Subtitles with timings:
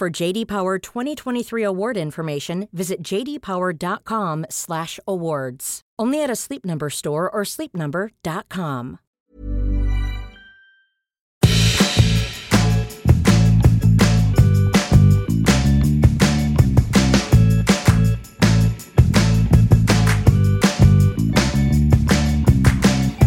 [0.00, 5.80] For JD Power 2023 award information, visit jdpower.com/awards.
[5.98, 8.98] Only at a Sleep Number store or sleepnumber.com.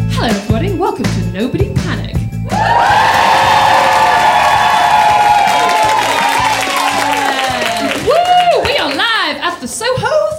[0.09, 0.73] Hello, everybody.
[0.73, 2.15] Welcome to Nobody Panic.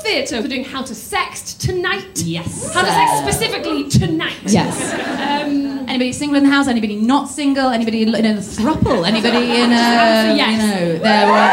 [0.02, 0.40] Theatre.
[0.40, 2.06] We're doing How to Sext tonight.
[2.16, 2.72] Yes.
[2.72, 4.36] How to Sext specifically tonight.
[4.44, 4.92] Yes.
[4.92, 6.68] Um, Anybody single in the house?
[6.68, 7.68] Anybody not single?
[7.68, 9.06] Anybody in a thruple?
[9.06, 10.52] Anybody in a Yes.
[10.52, 11.48] you know there were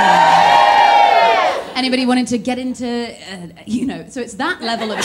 [1.77, 2.87] anybody wanting to get into
[3.31, 4.05] uh, you know?
[4.09, 4.99] So it's that level of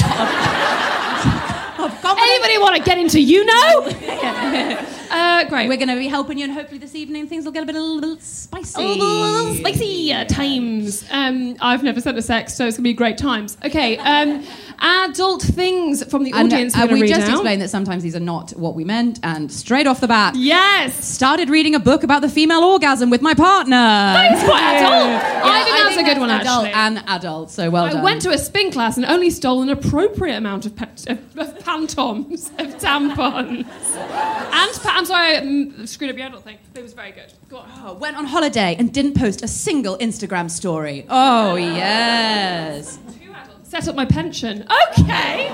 [1.78, 4.86] of, of anybody want to get into you know?
[5.10, 5.68] uh, great.
[5.68, 7.76] We're going to be helping you, and hopefully this evening things will get a bit
[7.76, 8.82] a little spicy.
[8.82, 11.04] A little spicy uh, times.
[11.10, 13.56] Um, I've never sent a sex, so it's gonna be great times.
[13.64, 14.44] Okay, um,
[14.80, 16.74] adult things from the And, audience.
[16.76, 17.30] uh, we're gonna we just out.
[17.30, 21.04] explained that sometimes these are not what we meant, and straight off the bat, Yes,
[21.04, 23.76] started reading a book about the female orgasm with my partner.
[23.76, 25.08] That's quite adult.
[25.10, 26.72] Yeah, I think that's a good one, adult actually.
[26.72, 27.50] and adult.
[27.50, 28.02] So well I done.
[28.02, 31.58] went to a spin class and only stole an appropriate amount of, pe- of, of
[31.64, 33.64] pantoms, of tampons.
[33.66, 36.56] and pa- I'm sorry, I mm, screwed up your adult thing.
[36.74, 37.30] It was very good.
[37.50, 37.62] Go.
[37.84, 41.04] Oh, went on holiday and didn't post a single Instagram story.
[41.10, 42.98] Oh yes.
[43.22, 43.68] Two adults.
[43.68, 44.66] Set up my pension.
[44.98, 45.50] Okay.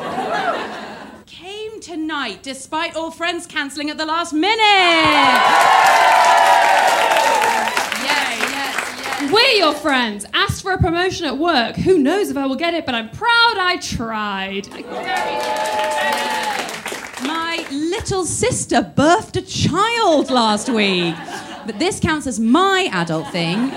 [1.27, 4.61] Came tonight despite all friends cancelling at the last minute.
[4.61, 5.43] yes,
[8.05, 9.33] yes, yes.
[9.33, 10.25] We're your friends.
[10.33, 11.75] Asked for a promotion at work.
[11.75, 14.69] Who knows if I will get it, but I'm proud I tried.
[18.03, 21.15] Little sister birthed a child last week.
[21.65, 23.71] But this counts as my adult thing,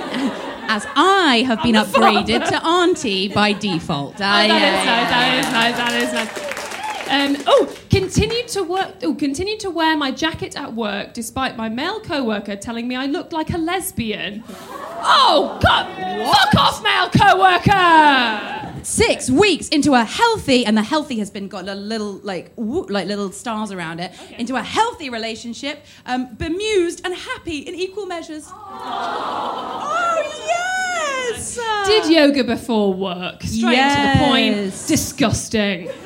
[0.68, 2.58] as I have been upgraded father.
[2.58, 4.16] to auntie by default.
[4.16, 5.12] Oh, that is nice.
[5.12, 5.78] That is nice.
[5.78, 7.38] That is nice.
[7.38, 8.96] Um, oh, continued to work.
[9.03, 13.06] Oh, continued to wear my jacket at work despite my male coworker telling me I
[13.06, 14.44] looked like a lesbian.
[14.47, 15.86] Oh God!
[16.34, 18.54] Fuck off, male coworker.
[18.85, 22.85] Six weeks into a healthy, and the healthy has been got a little like woo,
[22.85, 24.12] like little stars around it.
[24.38, 28.47] Into a healthy relationship, um, bemused and happy in equal measures.
[28.47, 31.56] Oh, yes!
[31.88, 33.41] Did yoga before work.
[33.41, 34.56] Straight to the point.
[34.56, 34.85] Yes.
[34.88, 35.90] Disgusting.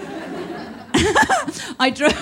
[1.81, 2.13] I drove.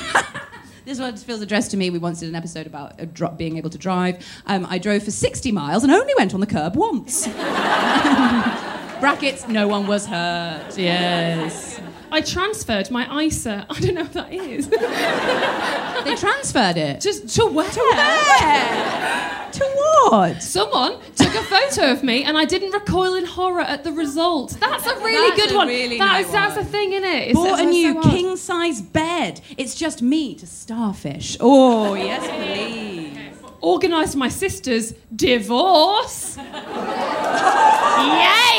[0.86, 1.92] this one feels addressed to me.
[1.92, 4.26] We once did an episode about a dro- being able to drive.
[4.48, 7.28] Um, I drove for 60 miles and only went on the curb once.
[9.00, 10.78] Brackets, no one was hurt.
[10.78, 11.80] Yes.
[12.12, 13.66] I transferred my ISA.
[13.70, 14.70] I don't know what that is.
[16.08, 17.02] They transferred it.
[17.02, 17.70] Just to where?
[17.70, 19.50] To where?
[19.52, 19.64] to
[20.10, 20.42] what?
[20.42, 24.56] Someone took a photo of me and I didn't recoil in horror at the result.
[24.60, 25.68] That's a really That's good a one.
[25.68, 26.64] really That is- that's one.
[26.66, 27.34] the thing, isn't it?
[27.34, 29.42] Bought a new king size bed.
[29.58, 31.36] It's just me to starfish.
[31.42, 33.37] Oh, yes, please.
[33.64, 36.38] Organised my sister's divorce.
[36.38, 36.44] yeah,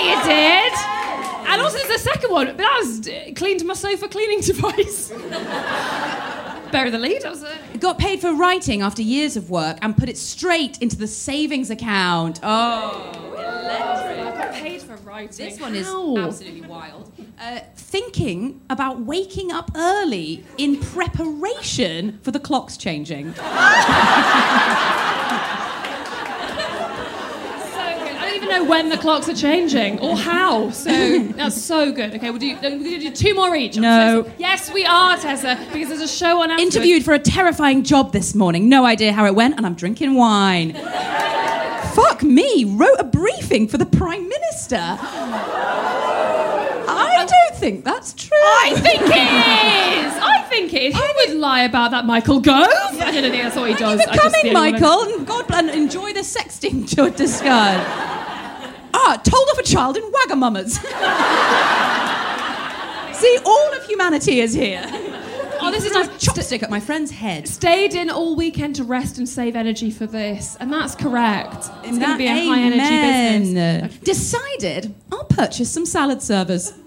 [0.05, 0.73] you did.
[1.51, 5.11] And also, there's a second one, but that was uh, cleaned my sofa cleaning device.
[6.71, 7.23] Bury the lead.
[7.23, 7.81] That was it.
[7.81, 11.71] Got paid for writing after years of work and put it straight into the savings
[11.71, 12.41] account.
[12.43, 14.19] Oh, electric.
[14.19, 15.47] I got paid for writing.
[15.49, 17.11] This one is absolutely wild.
[17.41, 23.33] Uh, thinking about waking up early in preparation for the clocks changing.
[26.59, 28.17] So good.
[28.17, 30.71] I don't even know when the clocks are changing or how.
[30.71, 30.91] So
[31.37, 32.15] that's so good.
[32.15, 33.77] Okay, we'll do, we're going to do two more each.
[33.77, 34.23] I'm No.
[34.25, 36.77] so- yes, we are, Tessa, because there's a show on afterwards.
[36.77, 38.69] Interviewed for a terrifying job this morning.
[38.69, 40.75] No idea how it went, and I'm drinking wine.
[41.95, 44.77] fuck me, wrote a briefing for the Prime Minister.
[46.91, 48.29] I don't think that's true.
[48.37, 50.13] I think it is.
[50.23, 50.97] I think it is.
[50.97, 52.69] Who would lie about that, Michael Gove?
[52.71, 54.01] I don't think that's what he does.
[54.01, 56.21] I for just coming, the only one I- Michael, and God bless, and enjoy the
[56.21, 57.81] sexting to discard.
[59.09, 60.79] Ah, told off a child in Wagamamas.
[63.15, 64.85] See, all of humanity is here.
[65.61, 66.07] Oh, this is nice.
[66.25, 67.49] chopstick at my friend's head.
[67.49, 71.69] Stayed in all weekend to rest and save energy for this, and that's correct.
[71.83, 73.99] It's going to be a high energy business.
[73.99, 76.73] Decided I'll purchase some salad servers.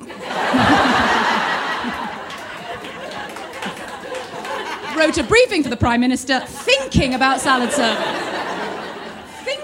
[4.96, 8.31] Wrote a briefing for the Prime Minister thinking about salad servers.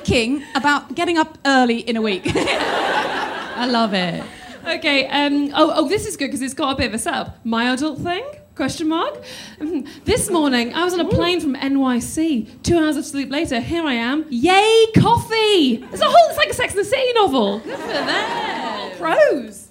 [0.08, 2.24] Thinking about getting up early in a week.
[2.34, 4.24] I love it.
[4.66, 5.06] Okay.
[5.08, 7.46] Um, oh, oh, this is good because it's got a bit of a setup.
[7.46, 8.24] My adult thing?
[8.56, 9.22] Question mark.
[9.60, 9.86] Mhm.
[10.06, 12.48] This morning, I was on a plane from NYC.
[12.64, 14.26] Two hours of sleep later, here I am.
[14.30, 15.84] Yay, coffee!
[15.92, 16.30] It's a whole.
[16.30, 17.60] It's like a Sex and the City novel.
[17.60, 18.98] Good for them.
[18.98, 19.68] Pros.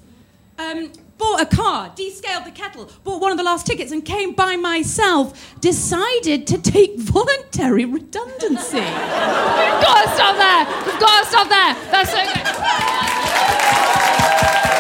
[0.59, 4.33] Um, bought a car, descaled the kettle, bought one of the last tickets and came
[4.33, 5.55] by myself.
[5.61, 8.77] Decided to take voluntary redundancy.
[8.79, 10.67] We've got to stop there.
[10.87, 11.75] We've got to stop there.
[11.91, 13.47] That's so good.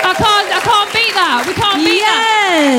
[0.08, 0.48] I can't.
[0.54, 1.44] I can't beat that.
[1.46, 2.20] We can't beat that.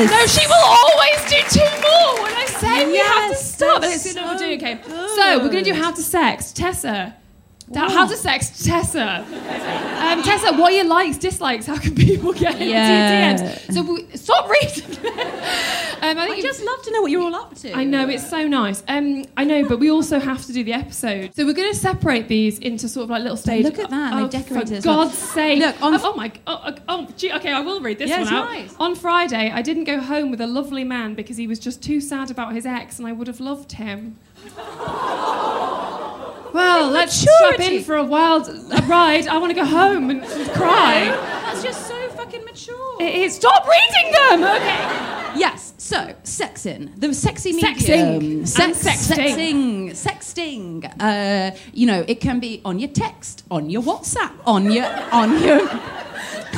[0.08, 0.10] yes.
[0.10, 3.80] No, she will always do two more when I say we have to stop.
[3.82, 4.58] that's Let's do what we're so doing.
[4.58, 4.80] Okay.
[5.16, 5.82] So we're going to do good.
[5.82, 6.52] how to sex.
[6.52, 7.14] Tessa.
[7.70, 9.18] Da- How to sex Tessa.
[9.28, 11.66] Um, Tessa, what are your likes, dislikes?
[11.66, 13.30] How can people get into Yeah.
[13.30, 13.72] your DMs?
[13.74, 14.96] So we, stop reading.
[15.06, 17.72] um, I think I just love to know what you're all up to.
[17.76, 18.82] I know it's so nice.
[18.88, 21.34] Um, I know, but we also have to do the episode.
[21.34, 23.70] So we're going to separate these into sort of like little stages.
[23.70, 25.10] look at that, Oh, they decorate for as well.
[25.10, 25.58] Sake!
[25.58, 26.32] Look, on- oh, oh my.
[26.46, 28.44] Oh, oh, oh, gee, okay, I will read this Yeah, one out.
[28.50, 28.74] nice.
[28.80, 32.00] On Friday, I didn't go home with a lovely man because he was just too
[32.00, 34.16] sad about his ex, and I would have loved him.
[36.52, 37.76] Well, let's strap Maturity.
[37.78, 38.48] in for a wild
[38.88, 39.26] ride.
[39.28, 41.04] I want to go home and, and cry.
[41.06, 42.96] That's just so fucking mature.
[43.00, 43.36] It is.
[43.36, 44.44] Stop reading them.
[44.44, 45.38] Okay.
[45.38, 49.90] Yes, so sexing, the sexy medium, sexing, sex, sexting.
[49.90, 49.92] sexting,
[50.84, 50.94] sexting.
[51.00, 55.42] Uh, you know, it can be on your text, on your WhatsApp, on your on
[55.42, 55.60] your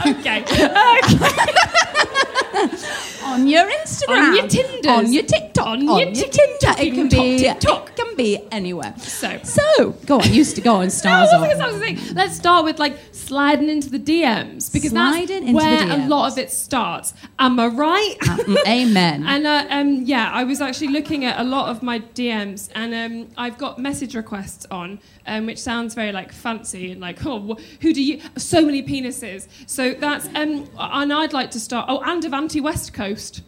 [0.07, 0.43] Okay.
[0.43, 0.45] okay.
[3.25, 6.83] on your Instagram, On your Tinder, on your TikTok, On on, your your Tinder.
[6.83, 7.91] It can be TikTok.
[7.91, 8.95] it can be anywhere.
[8.99, 9.39] So.
[9.43, 10.33] so go on.
[10.33, 11.11] Used to go on No.
[11.11, 11.99] I wasn't something.
[12.15, 16.39] Let's start with like sliding into the DMs because Sliding that's where a lot of
[16.39, 17.15] it starts.
[17.39, 18.17] Am I right?
[18.21, 19.25] Mm, Amen.
[19.27, 22.95] and uh, um, yeah, I was actually looking at a lot of my DMs, and
[22.95, 27.55] um, I've got message requests on, um, which sounds very like fancy and like, oh,
[27.55, 28.21] wh- who do you?
[28.37, 29.49] So many penises.
[29.67, 31.87] So that's um, and I'd like to start.
[31.89, 32.25] Oh, and
[32.59, 33.43] West Coast,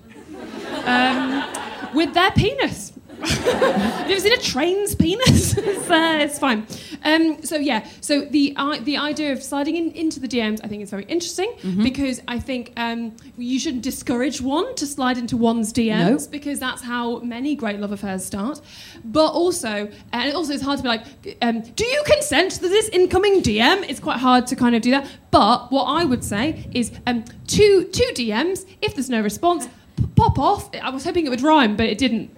[0.85, 1.45] um,
[1.93, 2.93] with their penis.
[3.25, 5.57] Have you ever seen a train's penis?
[5.59, 6.67] it's, uh, it's fine.
[7.05, 10.69] Um, so yeah, so the uh, the idea of sliding in, into the DMs, I
[10.69, 11.53] think is very interesting
[11.83, 16.31] because I think um, you shouldn't discourage one to slide into one's DMs No.
[16.31, 18.61] because that's how many great love affairs start.
[19.05, 21.05] But also, and it also it's hard to be like,
[21.43, 23.85] um, do you consent to this incoming DM?
[23.89, 25.09] It's quite hard to kind of do that.
[25.31, 28.67] But what I would say is um, two two DMs.
[28.81, 29.67] If there's no response,
[29.97, 30.71] p- pop off.
[30.81, 32.37] I was hoping it would rhyme, but it didn't.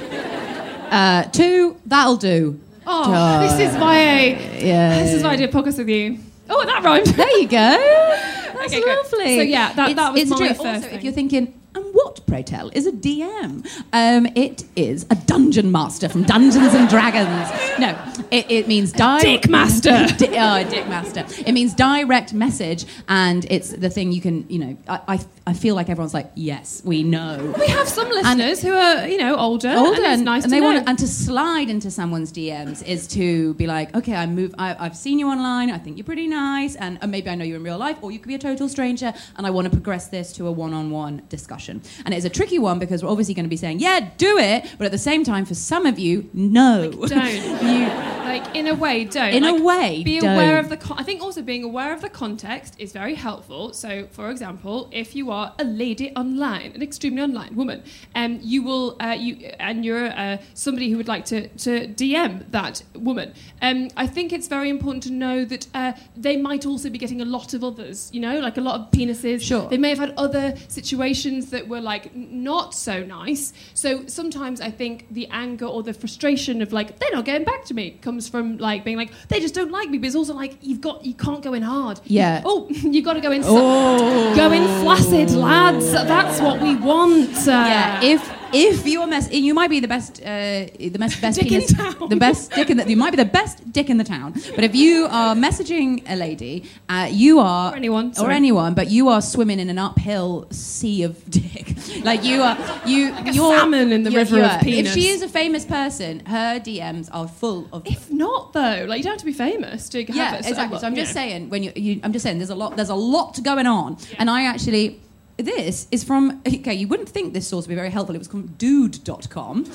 [0.00, 2.60] Uh, two, that'll do.
[2.86, 3.42] Oh, Duh.
[3.58, 4.24] this is my
[4.58, 5.02] Yeah.
[5.02, 6.18] this is why I did a podcast with you.
[6.48, 7.06] Oh, that rhymed.
[7.08, 7.56] There you go.
[8.56, 8.96] That's Okay, good.
[8.96, 9.36] lovely.
[9.36, 10.48] So, yeah, that- that was it's my true.
[10.48, 10.94] first Also, thing.
[10.98, 11.54] if you're thinking,
[11.96, 13.66] what, pray tell, is a DM?
[13.92, 17.50] Um, it is a dungeon master from Dungeons and Dragons.
[17.78, 17.98] No,
[18.30, 20.06] it, it means di- Dick master.
[20.18, 21.24] Di- oh, dick master.
[21.46, 25.52] It means direct message, and it's the thing you can, you know, I, I, I
[25.54, 27.54] feel like everyone's like, yes, we know.
[27.58, 30.60] We have some listeners who are, you know, older, older and nice and to they
[30.60, 30.74] know.
[30.74, 34.54] want and to slide into someone's DMs is to be like, okay, I move.
[34.58, 35.70] I, I've seen you online.
[35.70, 38.10] I think you're pretty nice, and, and maybe I know you in real life, or
[38.10, 41.22] you could be a total stranger, and I want to progress this to a one-on-one
[41.28, 41.80] discussion.
[42.04, 44.66] And it's a tricky one because we're obviously going to be saying, yeah, do it,
[44.78, 47.34] but at the same time, for some of you, no, don't.
[47.62, 47.86] you,
[48.26, 49.32] like in a way, don't.
[49.32, 50.64] In a way, be aware don't.
[50.64, 50.76] of the.
[50.76, 53.72] Con- I think also being aware of the context is very helpful.
[53.72, 57.82] So, for example, if you are a lady online, an extremely online woman,
[58.14, 62.50] um, you will uh, you and you're uh, somebody who would like to to DM
[62.50, 63.32] that woman.
[63.62, 67.20] Um, I think it's very important to know that uh, they might also be getting
[67.20, 68.10] a lot of others.
[68.12, 69.42] You know, like a lot of penises.
[69.42, 69.68] Sure.
[69.68, 73.52] They may have had other situations that were like not so nice.
[73.74, 77.64] So sometimes I think the anger or the frustration of like they're not getting back
[77.66, 79.98] to me comes from like being like they just don't like me.
[79.98, 82.00] But it's also like you've got you can't go in hard.
[82.04, 82.42] Yeah.
[82.44, 83.42] Oh, you've got to go in.
[83.44, 84.34] Oh.
[84.34, 85.92] Go in flaccid, lads.
[85.92, 87.36] That's what we want.
[87.36, 88.02] Uh, yeah.
[88.02, 91.60] If if you're mess, you might be the best, uh, the best, best Dick in
[91.60, 92.08] penis, town.
[92.08, 94.32] the best dick in the, you might be the best dick in the town.
[94.54, 98.88] But if you are messaging a lady, uh, you are Or anyone, or anyone, but
[98.90, 101.74] you are swimming in an uphill sea of dick.
[102.04, 104.94] Like you are, you, a you're salmon in the you're- river you of penis.
[104.96, 108.98] If she is a famous person, her DMs are full of If not, though, like
[108.98, 110.44] you don't have to be famous to have yeah, it.
[110.44, 110.78] So, exactly.
[110.78, 111.20] So I'm just know.
[111.20, 113.98] saying when you, you, I'm just saying there's a lot, there's a lot going on,
[114.18, 115.00] and I actually.
[115.38, 116.72] This is from okay.
[116.72, 118.14] You wouldn't think this source would be very helpful.
[118.14, 119.66] It was from Dude.com.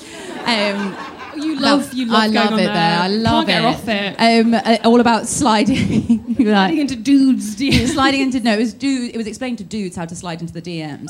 [0.44, 0.96] Um,
[1.36, 2.74] You love, you love I going love on it there.
[2.74, 2.98] there.
[2.98, 3.86] I love Can't it.
[3.86, 4.44] get off it.
[4.46, 7.54] Um, uh, all about sliding, like, into dudes.
[7.60, 7.88] DMs.
[7.92, 8.54] sliding into no.
[8.54, 9.14] It was dude.
[9.14, 11.06] It was explained to dudes how to slide into the DMs,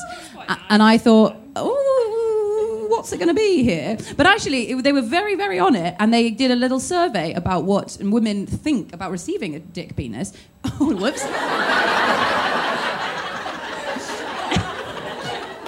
[0.47, 3.97] A- and I thought, oh, what's it going to be here?
[4.15, 7.33] But actually, it, they were very, very on it, and they did a little survey
[7.33, 10.31] about what women think about receiving a dick penis.
[10.79, 11.23] Oh, whoops.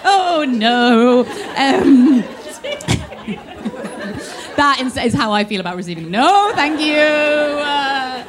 [0.06, 1.22] Oh no.
[1.58, 2.24] Um,
[4.56, 6.10] that is, is how I feel about receiving.
[6.12, 6.96] No, thank you.
[6.96, 8.24] Uh,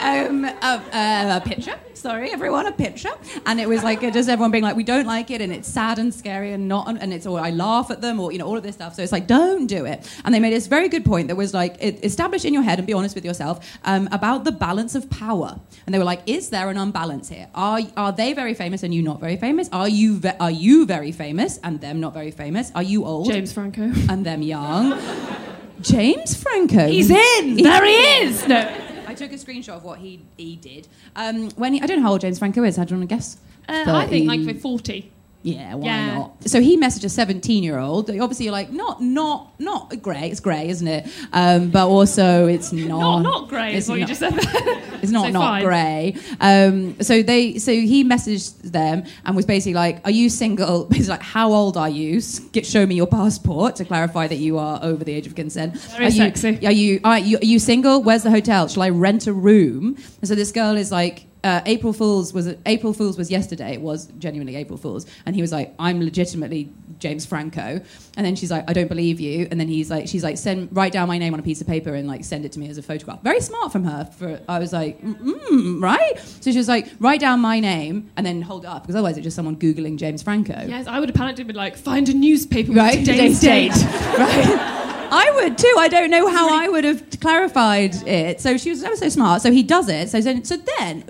[0.00, 1.78] um, a, a, a picture.
[2.04, 3.12] Sorry, everyone, a picture.
[3.46, 5.98] And it was like just everyone being like, we don't like it, and it's sad
[5.98, 8.58] and scary, and not, and it's or I laugh at them, or you know, all
[8.58, 8.94] of this stuff.
[8.94, 10.06] So it's like, don't do it.
[10.22, 12.86] And they made this very good point that was like, establish in your head and
[12.86, 15.58] be honest with yourself um, about the balance of power.
[15.86, 17.48] And they were like, is there an unbalance here?
[17.54, 19.70] Are are they very famous and you not very famous?
[19.72, 22.70] Are you ve- are you very famous and them not very famous?
[22.74, 23.90] Are you old James Franco.
[24.10, 25.00] and them young?
[25.80, 26.86] James Franco.
[26.86, 27.56] He's in.
[27.56, 27.94] There he
[28.24, 28.46] is.
[28.46, 28.93] No.
[29.14, 30.88] I took a screenshot of what he he did.
[31.14, 32.76] Um, when he, I don't know how old James Franco is.
[32.76, 33.36] How do you want to guess?
[33.68, 34.58] Uh, I think like 30.
[34.58, 35.12] 40.
[35.44, 36.14] Yeah, why Yeah.
[36.14, 36.48] not?
[36.48, 38.08] So he messaged a 17 year old.
[38.10, 40.30] Obviously, you're like, not, not, not grey.
[40.30, 41.06] It's grey, isn't it?
[41.34, 43.18] Um, but also, it's not.
[43.20, 44.32] Not not grey it's is what you not- just said.
[45.04, 46.16] It's not So not grey.
[46.40, 51.10] Um, so they, so he messaged them and was basically like, "Are you single?" He's
[51.10, 52.22] like, "How old are you?
[52.52, 55.76] Get show me your passport to clarify that you are over the age of consent."
[55.76, 56.66] Very are you, sexy.
[56.66, 58.02] Are you, are you are you single?
[58.02, 58.66] Where's the hotel?
[58.66, 59.96] Shall I rent a room?
[60.22, 61.26] And so this girl is like.
[61.44, 63.74] Uh, April Fools was April Fools was yesterday.
[63.74, 67.80] It was genuinely April Fools, and he was like, "I'm legitimately James Franco,"
[68.16, 70.70] and then she's like, "I don't believe you," and then he's like, "She's like, send
[70.72, 72.68] write down my name on a piece of paper and like send it to me
[72.70, 74.06] as a photograph." Very smart from her.
[74.16, 76.18] For I was like, mm, right.
[76.40, 79.18] So she was like, "Write down my name and then hold it up because otherwise
[79.18, 82.08] it's just someone googling James Franco." Yes, I would have panicked and been like, find
[82.08, 83.72] a newspaper with Right, today's date.
[84.18, 84.80] right.
[85.16, 85.74] I would too.
[85.78, 88.40] I don't know how I would have clarified it.
[88.40, 89.42] So she was ever so smart.
[89.42, 90.08] So he does it.
[90.08, 91.04] So then, so then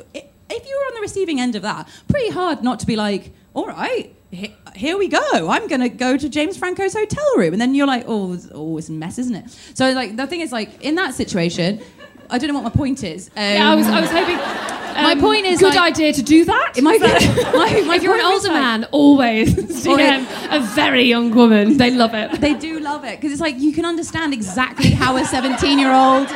[1.09, 5.07] receiving end of that, pretty hard not to be like, all right, he- here we
[5.09, 5.23] go.
[5.55, 7.53] I'm going to go to James Franco's hotel room.
[7.55, 9.47] And then you're like, oh, it's always a mess, isn't it?
[9.75, 11.81] So like the thing is like in that situation,
[12.31, 13.29] I don't know what my point is.
[13.37, 14.39] Um, Yeah, I was, I was hoping.
[15.09, 16.73] My um, point is, a good like- idea to do that.
[16.81, 21.77] my, my, my if you're an older like, man, always DM a very young woman.
[21.77, 22.41] They love it.
[22.41, 25.93] They do love it because it's like you can understand exactly how a 17 year
[25.93, 26.29] old.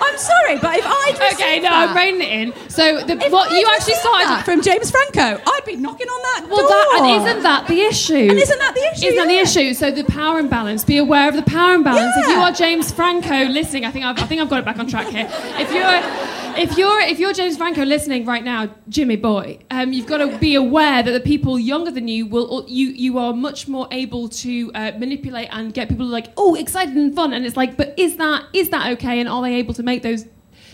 [0.00, 2.70] I'm sorry, but if I'd Okay, no, that, I'm reining it in.
[2.70, 6.48] So the, what I'd you actually started from James Franco, I'd be knocking on that
[6.50, 6.68] Well, door.
[6.68, 8.14] that and isn't that the issue?
[8.14, 9.06] And isn't that the issue?
[9.06, 9.74] Isn't that the issue?
[9.74, 10.84] So the power imbalance.
[10.84, 12.14] Be aware of the power imbalance.
[12.16, 14.78] If you are James Franco listening, I think I've, I think I've got it back
[14.78, 15.28] on track here.
[15.58, 20.06] If you're if you're if you're James Franco listening right now, Jimmy boy, um, you've
[20.06, 23.68] got to be aware that the people younger than you will you you are much
[23.68, 27.32] more able to uh, manipulate and get people like oh excited and fun.
[27.32, 29.20] And it's like, but is that is that okay?
[29.20, 30.26] And are they able to make those?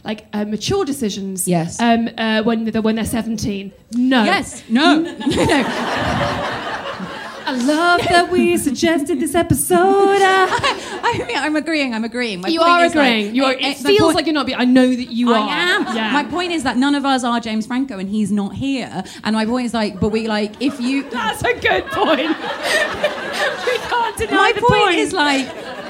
[0.04, 1.80] Like uh, mature decisions, Yes.
[1.80, 4.23] Um, uh, when they're when they're seventeen, no.
[4.23, 4.62] Yes.
[4.68, 5.00] No.
[5.26, 6.75] no.
[7.47, 9.79] I love that we suggested this episode.
[10.21, 11.95] Uh, I mean, I'm agreeing.
[11.95, 12.41] I'm agreeing.
[12.41, 13.35] My you are is, like, agreeing.
[13.35, 14.47] you are, eh, it feels point- like you're not.
[14.47, 15.49] Being, I know that you I are.
[15.49, 15.53] I
[15.91, 15.97] am.
[15.97, 16.12] Yeah.
[16.12, 19.05] My point is that none of us are James Franco, and he's not here.
[19.25, 21.09] And my point is like, but we like if you.
[21.11, 22.29] That's a good point.
[22.29, 24.99] we can't deny My the point, point.
[24.99, 25.47] is like,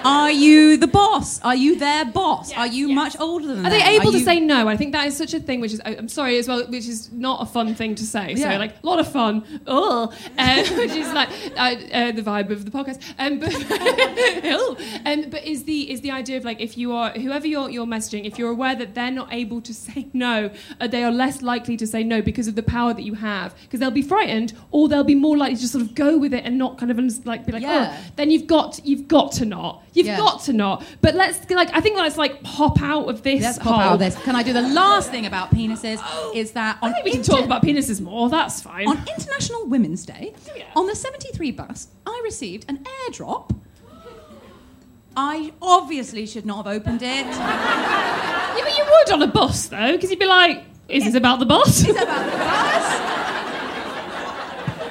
[0.07, 1.41] are you the boss?
[1.43, 2.51] Are you their boss?
[2.51, 2.95] Yes, are you yes.
[2.95, 3.67] much older than them?
[3.67, 4.01] Are they them?
[4.01, 4.69] able to you- say no?
[4.69, 7.13] I think that is such a thing, which is I'm sorry as well, which is
[7.13, 8.35] not a fun thing to say.
[8.37, 12.51] So like a lot of fun, oh, uh, which is like uh, uh, the vibe
[12.51, 13.01] of the podcast.
[13.19, 13.55] Um, but
[15.07, 17.87] um, but is the is the idea of like if you are whoever you're you're
[17.87, 21.43] messaging, if you're aware that they're not able to say no, uh, they are less
[21.43, 24.53] likely to say no because of the power that you have, because they'll be frightened,
[24.71, 26.91] or they'll be more likely to just sort of go with it and not kind
[26.91, 27.95] of like be like, Yeah.
[27.97, 30.17] oh, then you've got you've got to not, you've Yeah.
[30.19, 30.85] got to not.
[31.00, 33.43] But let's like I think let's like hop out of this.
[33.43, 33.81] Let's pop hole.
[33.81, 34.15] out of this.
[34.23, 36.00] Can I do the last thing about penises?
[36.35, 38.29] Is that I on think we can inter- talk about penises more.
[38.29, 38.87] That's fine.
[38.88, 40.65] on International Women's Day, Oh, yeah.
[40.76, 43.50] on the 73 bus, I received an airdrop.
[45.19, 47.26] I obviously should not have opened it.
[47.26, 51.38] yeah, but you would on a bus though, because you'd be like, "Is this about
[51.38, 53.00] the bus?" Is it about the bus?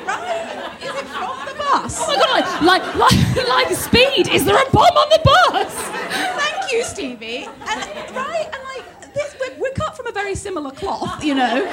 [0.08, 0.78] Right?
[0.82, 1.98] Is it from the bus?
[2.02, 4.28] Oh my god, like, like, like, like speed.
[4.30, 5.74] Is there a bomb on the bus?
[5.74, 7.46] Thank you, Stevie.
[7.46, 11.64] And right, and like this, we're, we're cut from a very similar cloth, you know.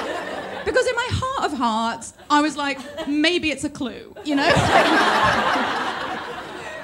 [0.65, 4.47] Because in my heart of hearts, I was like, maybe it's a clue, you know.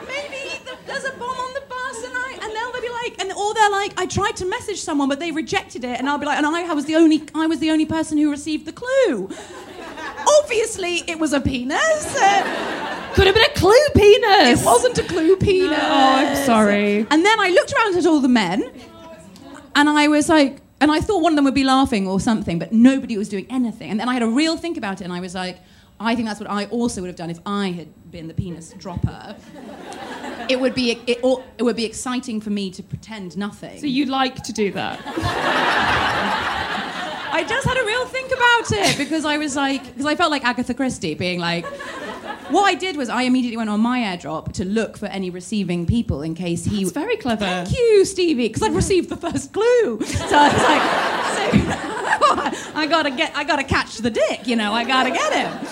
[0.08, 3.32] maybe th- there's a bomb on the bus, and I, and they'll be like, and
[3.32, 6.26] or they're like, I tried to message someone, but they rejected it, and I'll be
[6.26, 9.30] like, and I was the only, I was the only person who received the clue.
[10.44, 12.16] Obviously, it was a penis.
[12.16, 14.62] Uh, Could have been a clue penis.
[14.62, 15.78] it wasn't a clue penis.
[15.82, 17.06] Oh, I'm sorry.
[17.10, 18.72] And then I looked around at all the men,
[19.76, 22.58] and I was like, and I thought one of them would be laughing or something,
[22.60, 23.92] but nobody was doing anything.
[23.92, 25.60] And then I had a real think about it, and I was like,
[26.00, 28.74] I think that's what I also would have done if I had been the penis
[28.78, 29.36] dropper.
[30.48, 33.80] It would be it, or- it would be exciting for me to pretend nothing.
[33.82, 35.00] So you like to do that?
[37.32, 40.32] I just had a real think about it because I was like, because I felt
[40.32, 41.66] like Agatha Christie being like,
[42.50, 45.86] what I did was I immediately went on my airdrop to look for any receiving
[45.86, 46.82] people in case he.
[46.82, 47.46] It's very clever.
[47.46, 50.02] Thank you, Stevie, because I'd received the first clue.
[50.02, 50.82] So I was like,
[52.56, 55.68] so I gotta get, I gotta catch the dick, you know, I gotta get him.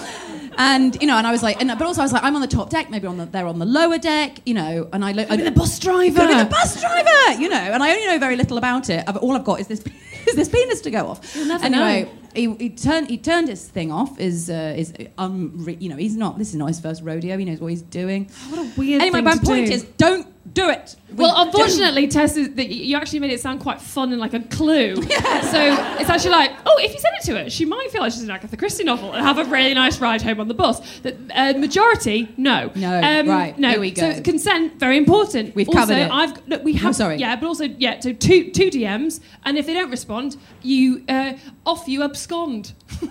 [0.60, 2.42] And you know, and I was like, and, but also I was like, I'm on
[2.42, 5.12] the top deck, maybe on the, they're on the lower deck, you know, and I
[5.12, 5.30] look.
[5.30, 6.20] Maybe the bus driver.
[6.22, 9.04] Could have the bus driver, you know, and I only know very little about it.
[9.08, 9.84] I've- All I've got is this
[10.32, 11.36] is this penis to go off.
[11.36, 12.56] You'll never anyway, know.
[12.58, 14.20] he, he turned he turned his thing off.
[14.20, 17.38] Is uh, is um you know he's not this is not his first rodeo.
[17.38, 18.30] He knows what he's doing.
[18.50, 19.74] What a weird Anyway, my point do.
[19.74, 20.96] is don't do it.
[21.10, 24.34] We Well, unfortunately, Tess, is that you actually made it sound quite fun and like
[24.34, 24.96] a clue.
[25.48, 25.62] So
[26.00, 28.24] it's actually like, oh, if you send it to her, she might feel like she's
[28.24, 30.80] in an Agatha Christie novel and have a really nice ride home on the bus.
[31.00, 32.72] The uh, majority, no.
[32.76, 33.70] Um, No, right, No.
[33.70, 34.14] here we go.
[34.14, 35.56] So consent, very important.
[35.56, 36.12] We've also, covered it.
[36.12, 36.96] I've look, we have.
[36.96, 37.18] sorry.
[37.18, 38.00] Yeah, but also yeah.
[38.00, 41.34] So two two DMs, and if they don't respond, you uh,
[41.66, 42.74] off you abscond.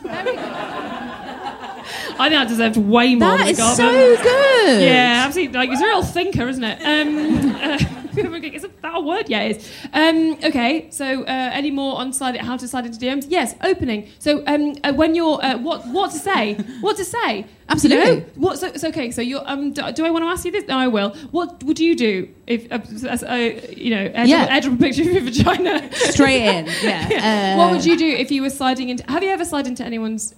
[2.19, 4.83] I think I deserved way more that is so good.
[4.83, 5.59] Yeah, absolutely.
[5.59, 6.79] Like, he's a real thinker, isn't it?
[6.83, 7.36] Um,
[8.57, 9.29] is that a word?
[9.29, 9.73] Yeah, it is.
[9.93, 13.27] Um, okay, so uh, any more on slide, how to slide into DMs?
[13.29, 14.09] Yes, opening.
[14.19, 16.55] So um, uh, when you're, uh, what what to say?
[16.81, 17.47] What to say?
[17.69, 18.07] Absolutely.
[18.07, 18.27] You know?
[18.37, 18.59] What?
[18.59, 19.11] So, so okay.
[19.11, 19.43] So you're.
[19.45, 20.67] Um, do, do I want to ask you this?
[20.67, 21.11] No, I will.
[21.31, 23.35] What would you do if, uh, as, uh,
[23.77, 24.47] you know, edge, Yeah.
[24.49, 25.93] edge a picture of your vagina?
[25.95, 26.67] Straight in.
[26.83, 27.55] Yeah.
[27.57, 29.05] Uh, what would you do if you were sliding into?
[29.11, 30.35] Have you ever slid into anyone's?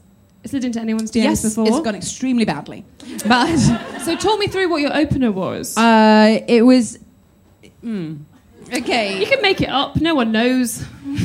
[0.49, 1.67] Slid into anyone's DMs Yes, before?
[1.69, 2.85] it's gone extremely badly,
[3.27, 3.57] but.
[4.05, 5.77] So talk me through what your opener was.
[5.77, 6.99] Uh, it was.
[7.85, 8.21] Mm,
[8.73, 9.21] okay.
[9.21, 9.97] You can make it up.
[10.01, 10.85] No one knows.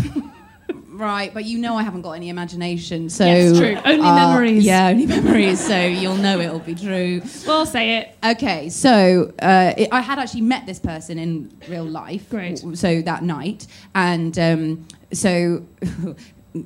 [0.96, 3.76] Right, but you know I haven't got any imagination, so Yes, true.
[3.84, 4.64] Only uh, memories.
[4.64, 5.60] Yeah, only memories.
[5.60, 7.20] So you'll know it'll be true.
[7.48, 8.16] Well, say it.
[8.24, 12.30] Okay, so uh, it, I had actually met this person in real life.
[12.30, 12.58] Great.
[12.58, 15.66] w- So that night, and um, so.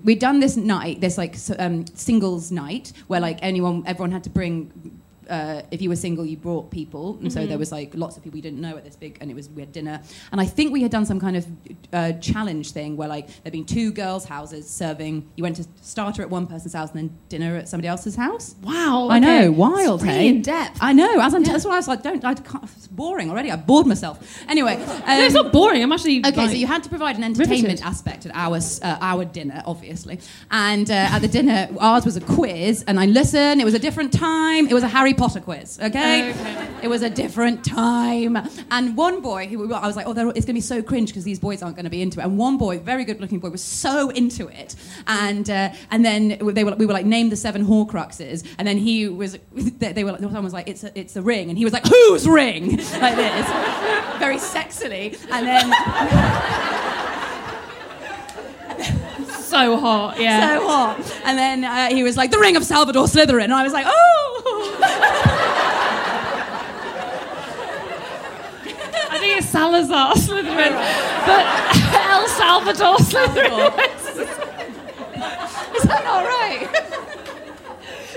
[0.04, 4.30] We'd done this night, this like um, singles night, where like anyone, everyone had to
[4.30, 5.02] bring.
[5.30, 7.50] Uh, if you were single, you brought people, and so Mm-hmm.
[7.50, 9.50] there was like lots of people we didn't know at this big, and it was
[9.50, 11.46] we had dinner, and I think we had done some kind of
[11.94, 15.30] uh, challenge thing where like there'd been two girls' houses serving.
[15.36, 18.56] You went to starter at one person's house and then dinner at somebody else's house.
[18.64, 19.08] Wow.
[19.10, 20.28] I know, wild, really hey?
[20.28, 20.78] in depth.
[20.82, 21.20] I know.
[21.22, 22.24] As I'm, that's why I was like, don't.
[22.26, 23.52] I can't, it's boring already.
[23.52, 24.44] I bored myself.
[24.48, 24.84] Anyway, no,
[25.26, 25.82] it's um, not boring.
[25.84, 26.20] I'm actually.
[26.20, 27.86] Okay, like, so you had to provide an entertainment riveted.
[27.86, 30.20] aspect at our uh, our dinner, obviously.
[30.52, 33.62] And uh, at the dinner, ours was a quiz, and I listened.
[33.62, 34.68] It was a different time.
[34.68, 35.80] It was a Harry Potter quiz.
[35.82, 36.68] Okay, Okay.
[36.84, 38.38] it was a different time.
[38.72, 41.24] And one boy, who I was like, oh, it's going to be so cringe because
[41.24, 42.24] these boys aren't going to be into it.
[42.24, 44.76] And one boy, very good-looking boy, was so into it.
[45.08, 48.78] And uh, and then they were we were like, name the seven Horcruxes, and then
[48.78, 51.58] he was they, they were like, someone was like, it's a, it's a ring, and
[51.58, 52.78] he was like, whose ring?
[52.78, 53.48] like this,
[54.20, 55.72] very sexily, and then.
[59.42, 60.20] so hot.
[60.20, 60.58] Yeah.
[60.58, 61.22] so hot.
[61.26, 63.46] And then uh, he was like, the ring of Salvador Slytherin.
[63.46, 64.37] And I was like, oh.
[69.10, 70.74] I think it's Salazar Slytherin,
[71.26, 71.46] but
[72.10, 73.74] El Salvador Slytherin.
[75.78, 76.70] Is that not right?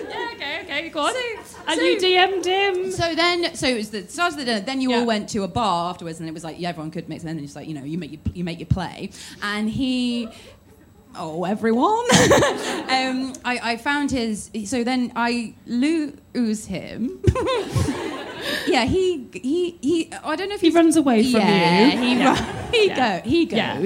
[0.09, 0.31] yeah.
[0.35, 0.61] Okay.
[0.65, 0.89] Okay.
[0.91, 1.13] Go on.
[1.13, 1.21] So-
[1.67, 2.91] and so- you DM'd him.
[2.91, 4.61] So then, so it was the start of the dinner.
[4.61, 4.99] Then you Yeah.
[5.01, 7.23] all went to a bar afterwards, and it was like yeah, everyone could mix.
[7.23, 9.11] And then it's like you know, you make your, you make your play,
[9.43, 10.29] and he.
[11.17, 11.89] Oh, everyone!
[12.89, 14.51] um, I, I found his.
[14.67, 17.21] So then I lose him.
[18.67, 20.13] yeah, he he he.
[20.25, 21.99] I don't know if He runs away from yeah, you.
[21.99, 22.31] He Yeah.
[22.31, 23.21] ru- he Yeah.
[23.21, 23.79] go he Yeah.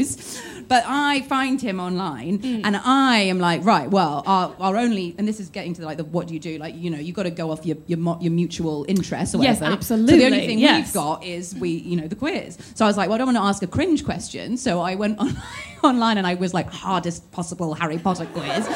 [0.68, 2.62] But I find him online, Mm.
[2.64, 5.96] and I am like, right, well, our, our only, and this is getting to like
[5.98, 6.58] the what do you do?
[6.58, 9.52] Like, you know, you got to go off your your, your mutual interests or whatever.
[9.54, 9.82] Yes, whatever.
[9.82, 10.86] So absolutely, the only thing yes.
[10.86, 12.58] we've got is we, you know, the quiz.
[12.74, 14.56] So I was like, well, I don't want to ask a cringe question.
[14.56, 15.36] So I went on,
[15.82, 18.68] online and I was like, hardest possible Harry Potter quiz.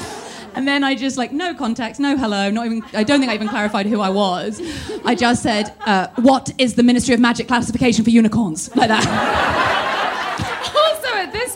[0.55, 2.83] And then I just like no context, no hello, not even.
[2.95, 4.61] I don't think I even clarified who I was.
[5.05, 9.85] I just said, uh, "What is the Ministry of Magic classification for unicorns?" Like that.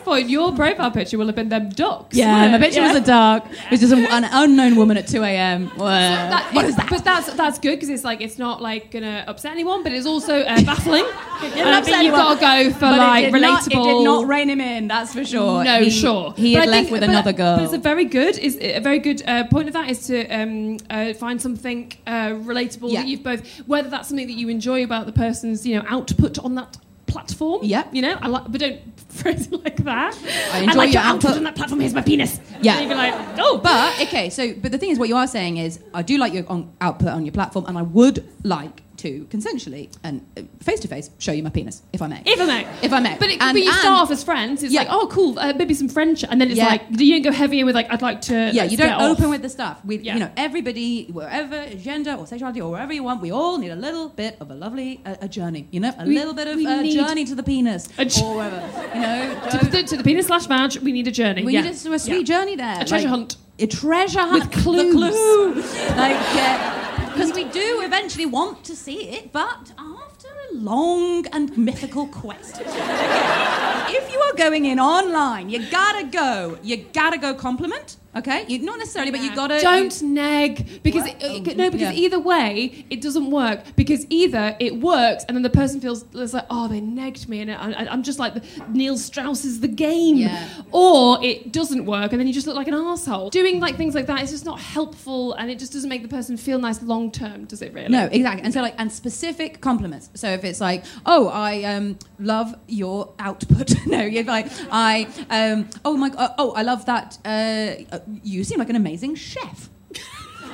[0.06, 2.16] Also, at this point, your profile picture will have been them ducks.
[2.16, 2.92] Yeah, my picture Yeah.
[2.92, 3.46] was a duck.
[3.50, 5.70] It was just an unknown woman at 2 a.m.
[5.76, 6.88] Well, That- what is that?
[6.88, 10.06] But that's that's good because it's like it's not like gonna upset anyone, but it's
[10.06, 11.04] also uh, baffling.
[11.40, 13.84] didn't Uh, upset you've got to go for But like it did Not, relatable.
[13.90, 15.64] it did not rein him in, that's for sure.
[15.64, 16.34] No, He- sure.
[16.36, 17.56] He had left think- with but- another girl.
[17.56, 20.26] But it's a very good is a very good uh, point of that is to
[20.28, 23.00] um, uh, find something uh, relatable Yeah.
[23.00, 26.38] that you've both whether that's something that you enjoy about the person's you know output
[26.38, 27.60] on that platform.
[27.62, 27.84] Yeah.
[27.92, 28.91] You know, I like, but don't
[29.24, 30.16] it like that.
[30.52, 31.36] I enjoy like your your output output.
[31.38, 31.80] on that platform.
[31.80, 32.40] Here's my penis.
[32.62, 32.72] Yeah.
[32.74, 35.26] And you'd be like, oh, But okay, so but the thing is, what you are
[35.26, 38.82] saying is, I do like your on, output on your platform, and I would like
[38.98, 40.24] to consensually and
[40.60, 42.22] face to face show you my penis, if I may.
[42.24, 42.68] If I may.
[42.82, 43.16] If I may.
[43.18, 44.62] But, it, And- but you start off as friends.
[44.62, 44.80] It's Yeah.
[44.82, 46.30] like, oh, cool, uh, maybe some friendship.
[46.30, 46.66] And then it's Yeah.
[46.68, 48.50] like, you don't go heavier with, like, I'd like to.
[48.52, 49.18] Yeah, you don't get off.
[49.18, 49.78] open with the stuff.
[49.84, 50.14] We, Yeah.
[50.14, 53.76] you know, everybody, wherever gender or sexuality or wherever you want, we all need a
[53.76, 55.66] little bit of a lovely uh, a journey.
[55.72, 58.36] You know, a We- little bit of a journey to the penis A j- or
[58.36, 58.62] wherever.
[58.94, 61.42] You know, To, the, to the penis slash vag, we need a journey.
[61.44, 62.36] we need a, a sweet Yeah.
[62.56, 62.80] There.
[62.80, 63.36] A treasure like- hunt.
[63.58, 64.84] A treasure hunt With clues.
[64.86, 65.54] The clue.
[65.96, 71.56] like, uh, because we do eventually want to see it, but after a long and
[71.56, 72.60] mythical quest.
[72.64, 76.58] if you are going in online, you gotta go.
[76.62, 77.96] You gotta go compliment.
[78.14, 79.58] Okay, you, not necessarily, but you gotta.
[79.60, 82.04] Don't nag because it, it- Oh, no, because yeah.
[82.04, 83.60] either way it doesn't work.
[83.74, 87.40] Because either it works and then the person feels it's like oh they nagged me
[87.40, 90.48] and I, I'm just like the, Neil Strauss is the game, Yeah.
[90.72, 93.30] or it doesn't work and then you just look like an asshole.
[93.30, 96.08] Doing like things like that is just not helpful and it just doesn't make the
[96.08, 97.44] person feel nice long term.
[97.46, 97.88] Does it really?
[97.88, 98.42] No, exactly.
[98.42, 100.10] And so like and specific compliments.
[100.14, 103.74] So if it's like, oh, I um, love your output.
[103.86, 107.18] no, you're like, I um, oh my uh, oh, I love that.
[107.24, 109.68] Uh, you seem like an amazing chef.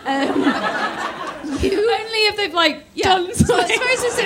[0.07, 0.45] um,
[1.63, 3.05] you Only if they've like yeah.
[3.09, 3.77] done So something.
[3.81, 4.19] it's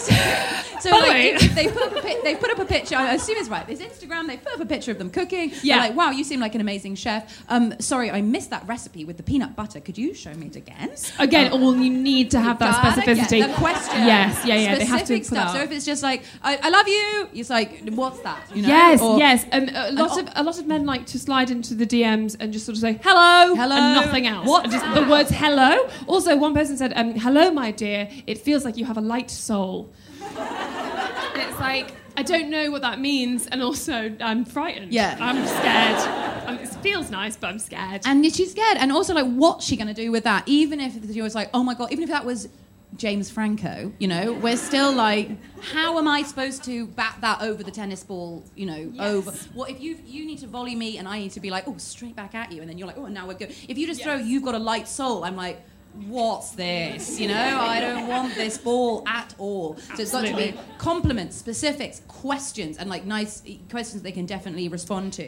[0.04, 0.66] specific.
[0.80, 2.96] So like, way- if, if they put up a pi- they put up a picture.
[2.96, 3.66] I assume it's right.
[3.66, 4.26] There's Instagram.
[4.26, 5.50] They put up a picture of them cooking.
[5.50, 5.76] They're Yeah.
[5.78, 7.42] like, wow, you seem like an amazing chef.
[7.50, 9.80] Um, sorry, I missed that recipe with the peanut butter.
[9.80, 10.90] Could you show me it again?
[11.18, 13.46] Again, all you need to have that specificity.
[13.46, 14.06] The question.
[14.06, 14.76] Yes, yeah, yeah.
[14.76, 15.54] They have to Specific stuff.
[15.54, 18.40] So if it's just like, I, I love you, it's like, what's that?
[18.54, 18.68] You know?
[18.68, 19.44] Yes, Or- yes.
[19.52, 22.52] Um, a lot of a lot of men like to slide into the DMs and
[22.54, 23.76] just sort of say hello, Hello.
[23.76, 24.46] and nothing else.
[24.48, 24.70] What?
[24.70, 25.88] Just the words hello.
[26.06, 28.08] Also, one person said, um, "Hello, my dear.
[28.26, 29.89] It feels like you have a light soul."
[30.36, 34.92] And it's like I don't know what that means, and also I'm frightened.
[34.92, 35.16] Yeah.
[35.20, 36.48] I'm scared.
[36.48, 38.02] Um, it feels nice, but I'm scared.
[38.04, 38.76] And she's scared.
[38.78, 40.42] And also, like, what's she going to do with that?
[40.46, 42.48] Even if she was like, oh my God, even if that was
[42.96, 45.30] James Franco, you know, we're still like,
[45.62, 49.30] how am I supposed to bat that over the tennis ball, you know, over?
[49.54, 51.76] What if you you need to volley me and I need to be like, oh,
[51.78, 52.60] straight back at you?
[52.60, 53.54] And then you're like, oh, now we're good.
[53.68, 55.62] If you just throw, you've got a light soul, I'm like,
[55.94, 57.18] What's this?
[57.20, 59.76] You know, I don't want this ball at all.
[59.76, 64.68] So it's got to be compliments, specifics, questions, and like nice questions they can definitely
[64.68, 65.26] respond to.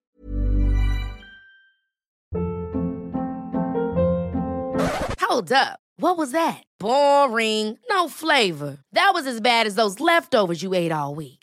[5.20, 5.81] Hold up.
[5.96, 6.62] What was that?
[6.79, 7.79] Boring.
[7.88, 8.79] No flavor.
[8.92, 11.42] That was as bad as those leftovers you ate all week.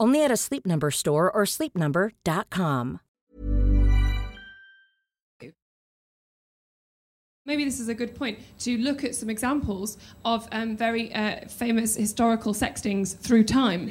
[0.00, 3.00] Only at a Sleep Number store or sleepnumber.com.
[7.50, 11.48] maybe this is a good point to look at some examples of um, very uh,
[11.48, 13.90] famous historical sextings through time.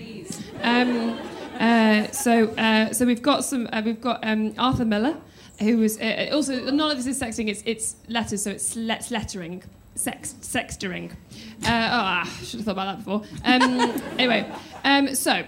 [0.62, 1.20] Um,
[1.60, 3.68] uh, so, uh, so we've got some.
[3.74, 5.18] Uh, we've got um, Arthur Miller,
[5.60, 7.50] who was uh, also none of this is sexting.
[7.50, 9.62] It's it's letters, so it's let- lettering,
[9.96, 11.12] sex sextering.
[11.12, 13.24] Uh, oh, ah, should have thought about that before.
[13.44, 14.50] Um, anyway,
[14.86, 15.44] um, so.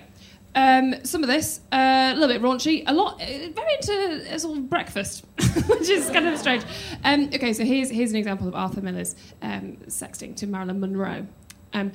[0.54, 4.38] Um, some of this, uh, a little bit raunchy, a lot, uh, very into uh,
[4.38, 5.26] sort of breakfast,
[5.68, 6.64] which is kind of strange.
[7.04, 11.26] Um, okay, so here's, here's an example of Arthur Miller's um, sexting to Marilyn Monroe.
[11.74, 11.94] Um,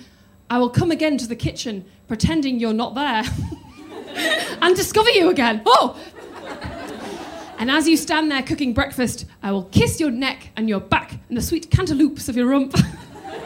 [0.48, 3.24] I will come again to the kitchen, pretending you're not there,
[4.62, 5.62] and discover you again.
[5.66, 5.98] Oh!
[7.58, 11.18] And as you stand there cooking breakfast, I will kiss your neck and your back
[11.28, 12.74] and the sweet cantaloupes of your rump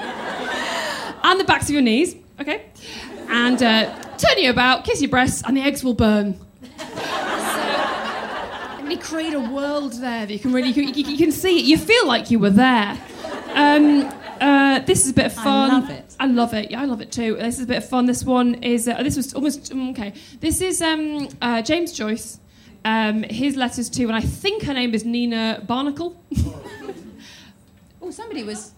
[1.24, 2.16] and the backs of your knees.
[2.40, 2.66] Okay?
[3.30, 6.38] And uh, turn you about, kiss your breasts, and the eggs will burn.
[6.78, 6.86] So,
[8.82, 11.64] really create a world there that you can really, you, you- you can see it.
[11.64, 12.98] You feel like you were there.
[13.54, 14.02] Um,
[14.40, 15.70] uh, this is a bit of fun.
[15.70, 16.16] I love it.
[16.20, 16.70] I love it.
[16.70, 17.36] Yeah, I love it too.
[17.36, 18.06] This is a bit of fun.
[18.06, 18.88] This one is.
[18.88, 20.12] Uh, this was almost mm, okay.
[20.40, 22.38] This is um, uh, James Joyce.
[22.84, 26.16] Um, his letters to, and I think her name is Nina Barnacle.
[28.00, 28.72] Oh, somebody was.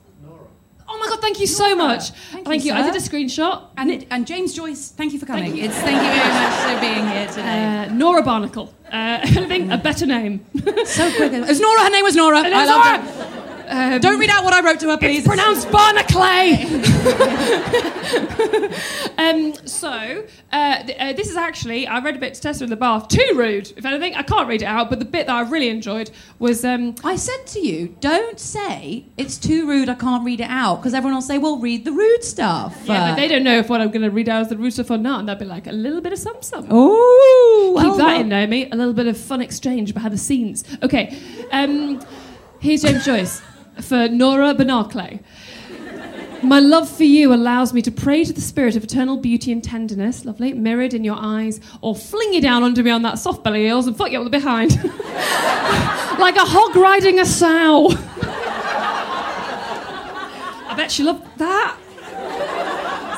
[1.03, 1.21] Oh my god!
[1.21, 2.11] Thank you so much.
[2.11, 3.65] Thank you, I did a screenshot.
[3.77, 5.45] And, and James Joyce, thank you for coming.
[5.45, 5.65] Thank you.
[5.65, 7.87] It's thank you very much for being here today.
[7.89, 8.73] Uh, Nora Barnacle.
[8.87, 10.45] Uh, I think a better name.
[10.85, 11.33] so quick.
[11.43, 11.81] It was Nora.
[11.83, 12.39] Her name was Nora.
[12.39, 12.67] I Nora.
[12.67, 13.42] loved it.
[13.69, 15.19] Um, Don't read out what I wrote to her, please.
[15.19, 16.65] It's pronounced Barnaclay.
[19.19, 22.71] um, so, uh, th- uh, this is actually, I read a bit to Tessa in
[22.71, 23.09] the bath.
[23.09, 24.15] Too rude, if anything.
[24.15, 26.65] I can't read it out, but the bit that I really enjoyed was.
[26.65, 29.89] Um, I said to you, don't say it's too rude.
[29.89, 33.05] I can't read it out because everyone will say, "Well, read the rude stuff." yeah,
[33.05, 34.73] Uh, but they don't know if what I'm going to read out is the rude
[34.73, 36.67] stuff or not, and they'll be like, a little bit of some some.
[36.71, 38.21] Oh, Keep well, that well.
[38.21, 38.69] in, Naomi.
[38.71, 40.65] A little bit of fun exchange behind the scenes.
[40.83, 41.19] Okay,
[41.51, 42.01] um,
[42.61, 43.43] here's James Joyce
[43.83, 45.21] for Nora Barnaclay.
[46.43, 49.63] My love for you allows me to pray to the spirit of eternal beauty and
[49.63, 53.45] tenderness, lovely, mirrored in your eyes, or fling you down under me on that soft
[53.45, 54.73] belly heels and fuck you up the behind.
[56.19, 57.91] like a hog riding a sow.
[60.69, 61.77] I bet she loved that.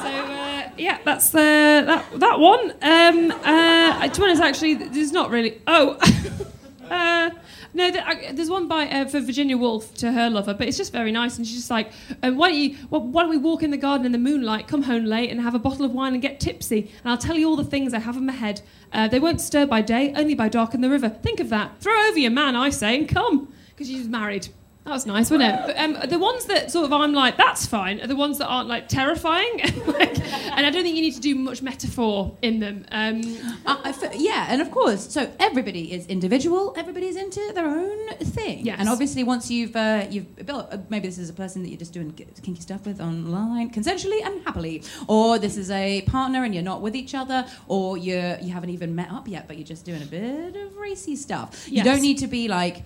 [0.02, 2.72] So uh, yeah, that's uh, that that one.
[2.82, 5.62] Um, uh, honest, actually, there's not really.
[5.66, 5.98] Oh,
[6.90, 7.30] uh,
[7.74, 10.76] no, there, I, there's one by uh, for Virginia Woolf to her lover, but it's
[10.76, 11.90] just very nice, and she's just like,
[12.22, 12.76] um, why don't you?
[12.88, 15.54] Why don't we walk in the garden in the moonlight, come home late, and have
[15.54, 17.98] a bottle of wine and get tipsy, and I'll tell you all the things I
[17.98, 18.62] have in my head.
[18.92, 21.08] Uh, they won't stir by day, only by dark in the river.
[21.08, 21.78] Think of that.
[21.80, 24.48] Throw over your man, I say, and come, because she's married.
[24.84, 25.78] That was nice, wasn't it?
[25.78, 28.68] Um, the ones that sort of I'm like, that's fine, are the ones that aren't
[28.68, 29.50] like terrifying.
[29.86, 32.84] like, and I don't think you need to do much metaphor in them.
[32.92, 33.22] Um,
[33.64, 36.74] Uh, yeah, and of course, so everybody is individual.
[36.76, 38.66] Everybody's into their own thing.
[38.66, 38.76] Yes.
[38.78, 41.78] And obviously, once you've uh, you've built, uh, maybe this is a person that you're
[41.78, 46.44] just doing ki- kinky stuff with online, consensually and happily, or this is a partner
[46.44, 49.56] and you're not with each other, or you you haven't even met up yet, but
[49.56, 51.66] you're just doing a bit of racy stuff.
[51.70, 52.82] You don't need to be like.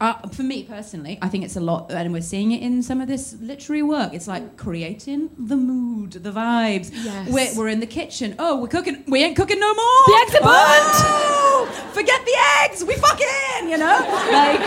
[0.00, 3.00] Uh, for me personally, I think it's a lot, and we're seeing it in some
[3.00, 4.14] of this literary work.
[4.14, 6.90] It's like creating the mood, the vibes.
[6.92, 7.28] Yes.
[7.28, 8.36] We're, we're in the kitchen.
[8.38, 9.02] Oh, we're cooking.
[9.08, 10.02] We ain't cooking no more.
[10.06, 10.94] The eggs are burnt.
[11.04, 12.84] Oh, forget the eggs.
[12.84, 13.98] We fucking, you know,
[14.30, 14.60] like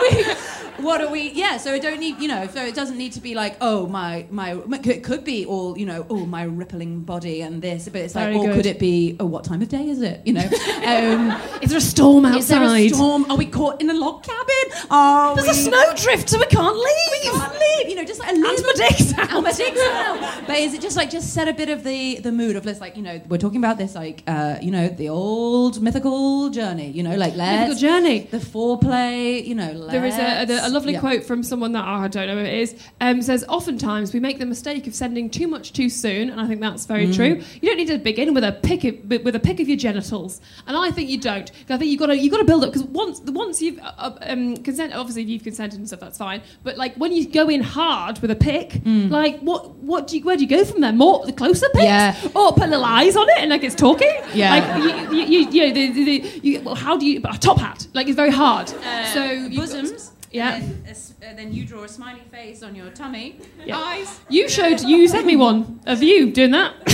[0.00, 0.34] we?
[0.78, 1.30] What are we?
[1.32, 1.56] Yeah.
[1.58, 2.46] So it don't need, you know.
[2.48, 4.60] So it doesn't need to be like, oh my my.
[4.84, 8.32] It could be all, you know, oh my rippling body and this, but it's like,
[8.32, 9.16] Very or could it be?
[9.20, 10.22] Oh, what time of day is it?
[10.26, 10.48] You know.
[10.88, 12.38] Um, is there a storm outside?
[12.38, 13.30] is there a storm?
[13.30, 14.88] Are we caught in a log cabin?
[14.90, 15.50] Are There's we?
[15.50, 17.10] a snowdrift, so we can't leave.
[17.12, 17.88] We can't leave.
[17.90, 18.56] You know, just like a little.
[18.56, 19.32] And my dick's out.
[19.34, 20.46] And my dick's out.
[20.46, 22.80] But is it just like just set a bit of the the mood of let's
[22.80, 26.90] like you know we're talking about this like uh, you know the old mythical journey.
[26.90, 28.18] You know, like let's Mythical journey.
[28.30, 29.44] the foreplay.
[29.46, 31.00] You know, let's, There is a, a, a lovely yeah.
[31.00, 32.74] quote from someone that oh, I don't know who it is.
[33.00, 36.46] Um, says, "Oftentimes we make the mistake of sending too much too soon," and I
[36.46, 37.14] think that's very Mm.
[37.14, 37.42] true.
[37.60, 40.40] You don't need to begin with a pick of, with a pick of your genitals,
[40.66, 41.50] and I think you don't.
[41.68, 43.92] I think you've got to you got to build up because once once you've uh,
[43.98, 46.42] uh, um, consent, obviously if you've consented and stuff, that's fine.
[46.62, 49.10] But like when you go in hard with a pick, Mm.
[49.10, 50.92] like what what do you where do you go from there?
[50.92, 52.14] More the closer picks, Yeah.
[52.34, 54.50] or put little eyes on it and like it's talking, Yeah.
[54.56, 57.36] Like you you, you, you know the, the, the you, well, how do you a
[57.38, 58.68] top hat like it's very hard.
[59.14, 60.12] so you've got- bosoms.
[60.30, 60.56] Yeah.
[60.56, 63.38] And then, a uh, then you draw a smiley face on your tummy.
[63.64, 63.78] Yeah.
[63.78, 64.20] Eyes.
[64.28, 66.74] You showed, you sent me one of you doing that.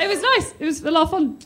[0.00, 0.54] it was nice.
[0.58, 1.38] It was a lot of fun.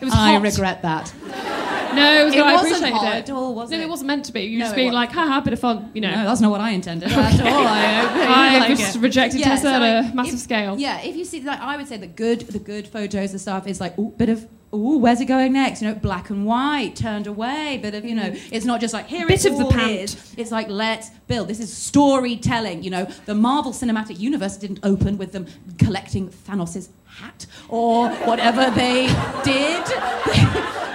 [0.00, 0.42] It was I hot.
[0.42, 1.12] regret that.
[1.94, 2.44] No, it was It good.
[2.46, 3.28] I wasn't appreciated hot it.
[3.28, 3.82] at all, was no, it?
[3.82, 4.40] it wasn't meant to be.
[4.40, 6.10] You No, just being like, haha, bit of fun, you know.
[6.12, 7.46] No, that's not what I intended at all.
[7.46, 8.98] I, I like just it.
[8.98, 10.76] rejected Tessa so at a massive if- scale.
[10.76, 13.68] Yeah, if you see, like, I would say the good, the good photos and stuff
[13.68, 15.82] is like, ooh, bit of, ooh, where's it going next?
[15.82, 18.48] You know, black and white, turned away, bit of, you know, mm.
[18.50, 19.92] it's not just like here Bit it of the all pant.
[19.92, 20.34] is.
[20.36, 21.46] It's like let's build.
[21.46, 22.82] This is storytelling.
[22.82, 25.46] You know, the Marvel Cinematic Universe didn't open with them
[25.78, 26.88] collecting Thanos'
[27.20, 29.06] hat or whatever they
[29.44, 29.84] did.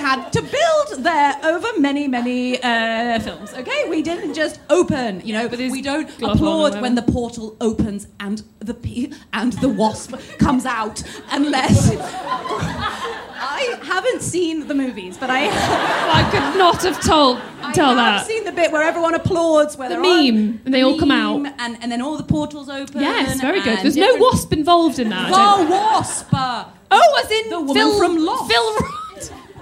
[0.00, 3.52] had to build there over many, many uh, films.
[3.54, 5.20] Okay, we didn't just open.
[5.24, 8.76] You know, But we don't glove on or applaud when the portal opens and the
[9.32, 11.90] and the wasp comes out, unless.
[13.42, 15.48] I haven't seen the movies, but I,
[16.20, 17.38] I could not have told
[17.74, 17.98] tell that.
[17.98, 18.26] I have that.
[18.26, 20.98] seen the bit where everyone applauds, where The they're on- meme, and they the all
[20.98, 21.38] come out.
[21.38, 23.00] meme, and, and then all the portals open.
[23.00, 23.68] Yes, very good.
[23.78, 25.32] and There's no different- wasp involved in that.
[25.32, 26.28] I don't- The wasp.
[26.92, 28.50] Oh, as in The woman Phil, from Lost.
[28.52, 28.76] Phil.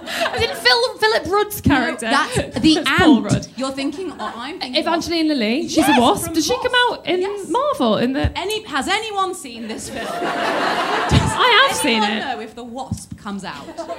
[0.08, 2.06] As in Phil, Philip Rudd's character.
[2.06, 3.22] That's the That's Paul.
[3.22, 3.46] Rudd.
[3.56, 4.80] You're thinking, oh, I'm thinking.
[4.80, 6.32] Evangeline Lilly, she's Yes, a wasp.
[6.32, 7.48] Does she come out in Yes.
[7.48, 7.96] Marvel?
[7.98, 10.06] In the Any, has anyone seen this film?
[10.10, 12.20] I have seen anyone it.
[12.36, 13.64] know if the wasp comes out?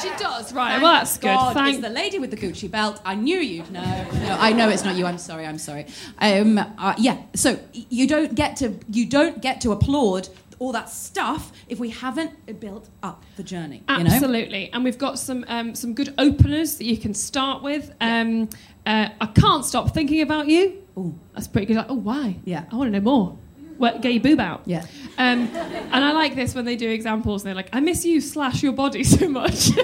[0.00, 0.70] She does, right?
[0.74, 1.26] Thank well, that's good.
[1.26, 1.74] God, Thank.
[1.78, 3.00] It's the lady with the Gucci belt.
[3.04, 3.80] I knew you'd know.
[4.12, 5.04] No, I know it's not you.
[5.06, 5.44] I'm sorry.
[5.44, 5.86] I'm sorry.
[6.20, 7.18] Um, uh, yeah.
[7.34, 10.28] So you don't get to you don't get to applaud
[10.58, 13.82] all that stuff if we haven't built up the journey.
[13.88, 14.10] You know?
[14.10, 17.92] Absolutely, and we've got some um, some good openers that you can start with.
[18.00, 18.48] Um,
[18.86, 20.82] uh, I can't stop thinking about you.
[20.96, 21.18] Ooh.
[21.34, 21.76] That's pretty good.
[21.76, 22.38] Like, oh, why?
[22.44, 22.64] Yeah.
[22.72, 23.36] I want to know more.
[23.78, 24.62] Well, get your boob out.
[24.64, 24.84] Yeah.
[25.18, 27.42] Um, and I like this when they do examples.
[27.42, 29.70] And they're like, "I miss you slash your body so much."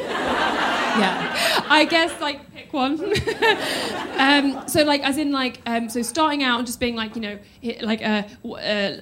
[0.99, 1.65] Yeah.
[1.69, 2.95] I guess like pick one.
[4.19, 7.23] um, so like as in like um, so starting out and just being like you
[7.23, 7.39] know
[7.83, 8.97] like uh, uh,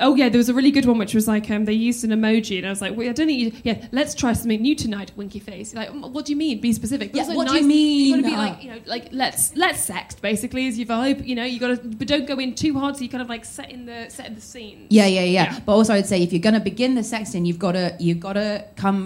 [0.00, 2.10] oh yeah there was a really good one which was like um, they used an
[2.10, 4.74] emoji and I was like well, I don't think you, yeah let's try something new
[4.74, 7.54] tonight winky face like "Mm, what do you mean be specific Yeah, also what do
[7.56, 8.30] you nice- you gotta mean?
[8.30, 11.58] be like you know like let's let's sext basically is your vibe you know you
[11.60, 14.06] gotta but don't go in too hard so you kind of like set in the
[14.08, 15.60] set in the scene Yeah, yeah, yeah, Yeah.
[15.64, 18.20] But also, I'd say if you're going to begin the sexting, you've got to you've
[18.20, 18.98] got to come.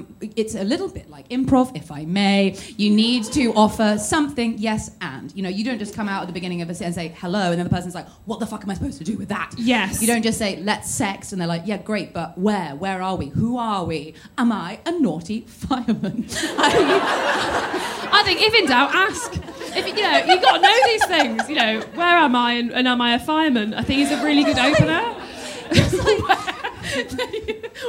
[0.43, 2.32] It's a little bit like improv, if I may.
[2.77, 6.27] You need to offer something, yes, and you know, you don't just come out at
[6.27, 8.47] the beginning of a set and say hello, and then the person's like, "What the
[8.47, 10.01] fuck am I supposed to do with that?" Yes.
[10.01, 12.75] You don't just say let's sex, and they're like, "Yeah, great, but where?
[12.75, 13.27] Where are we?
[13.29, 14.15] Who are we?
[14.39, 16.27] Am I a naughty fireman?"
[16.59, 19.35] I- I think if in doubt, ask.
[19.75, 21.49] If you know, you've got to know these things.
[21.49, 23.73] You know, where am I and, and am I a fireman?
[23.75, 25.15] I think is a really good opener.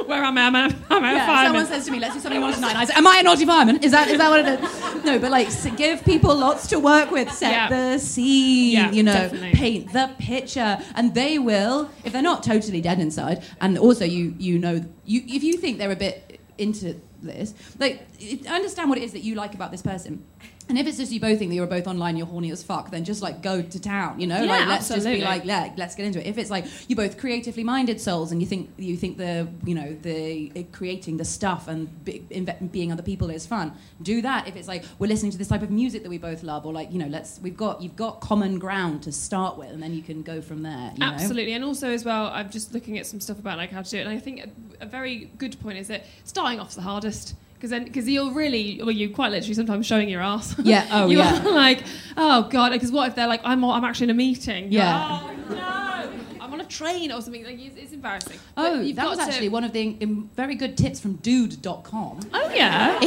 [0.06, 0.42] where am I?
[0.42, 1.46] Am I, am I a Yeah, fireman?
[1.46, 3.44] someone says to me, "Let's do something naughty tonight." I say, "Am I a naughty
[3.46, 3.76] fireman?
[3.82, 7.10] Is that is that what it is?" No, but like give people lots to work
[7.10, 7.30] with.
[7.32, 7.68] Set Yeah.
[7.68, 8.72] the scene.
[8.72, 9.52] Yeah, you know, definitely.
[9.52, 13.42] paint the picture, and they will if they're not totally dead inside.
[13.60, 18.06] And also, you you know, you if you think they're a bit into this, like
[18.48, 20.24] understand what it is that you like about this person.
[20.68, 22.90] And if it's just you both think that you're both online, you're horny as fuck,
[22.90, 24.42] then just like go to town, you know?
[24.42, 25.20] Yeah, like let's absolutely.
[25.20, 26.26] just be like, yeah, let's get into it.
[26.26, 29.74] If it's like you're both creatively minded souls and you think you think the you
[29.74, 34.22] know the uh, creating the stuff and be, inve- being other people is fun, do
[34.22, 34.48] that.
[34.48, 36.72] If it's like we're listening to this type of music that we both love, or
[36.72, 39.92] like you know, let's we've got you've got common ground to start with, and then
[39.92, 40.92] you can go from there.
[40.94, 41.12] You know?
[41.12, 43.90] Absolutely, and also as well, I'm just looking at some stuff about like how to
[43.90, 46.82] do it, and I think a, a very good point is that starting off's the
[46.82, 50.54] hardest because then because you're really well, you quite literally sometimes showing your ass.
[50.62, 51.42] Yeah, oh, you yeah.
[51.46, 51.82] are like,
[52.16, 54.64] oh god, because what if they're like, I'm I'm actually in a meeting.
[54.70, 55.22] You're Yeah.
[55.22, 57.42] like, oh no, I'm on a train or something.
[57.42, 58.38] Like it's, it's embarrassing.
[58.58, 61.14] Oh, you've that got was to- actually one of the um, very good tips from
[61.16, 62.20] dude.com.
[62.34, 62.98] Oh yeah,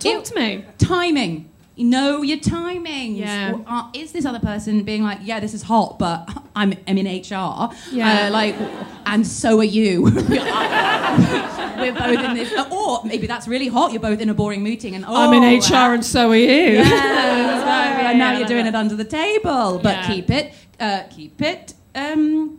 [0.00, 0.64] talk to me.
[0.78, 1.48] timing.
[1.76, 3.18] You know your timings.
[3.18, 3.52] Yeah.
[3.52, 6.98] Or, uh, is this other person being like, yeah, this is hot, but I'm, I'm
[6.98, 7.70] in HR.
[7.90, 8.26] Yeah.
[8.26, 8.54] Uh, like,
[9.06, 10.04] and so are you.
[11.82, 12.52] We're both in this.
[12.70, 13.92] Or maybe that's really hot.
[13.92, 16.46] You're both in a boring meeting, and oh, I'm in HR and so are you.
[16.46, 19.78] Yeah, and now you're doing it under the table.
[19.82, 22.56] But keep it, uh, keep it, um,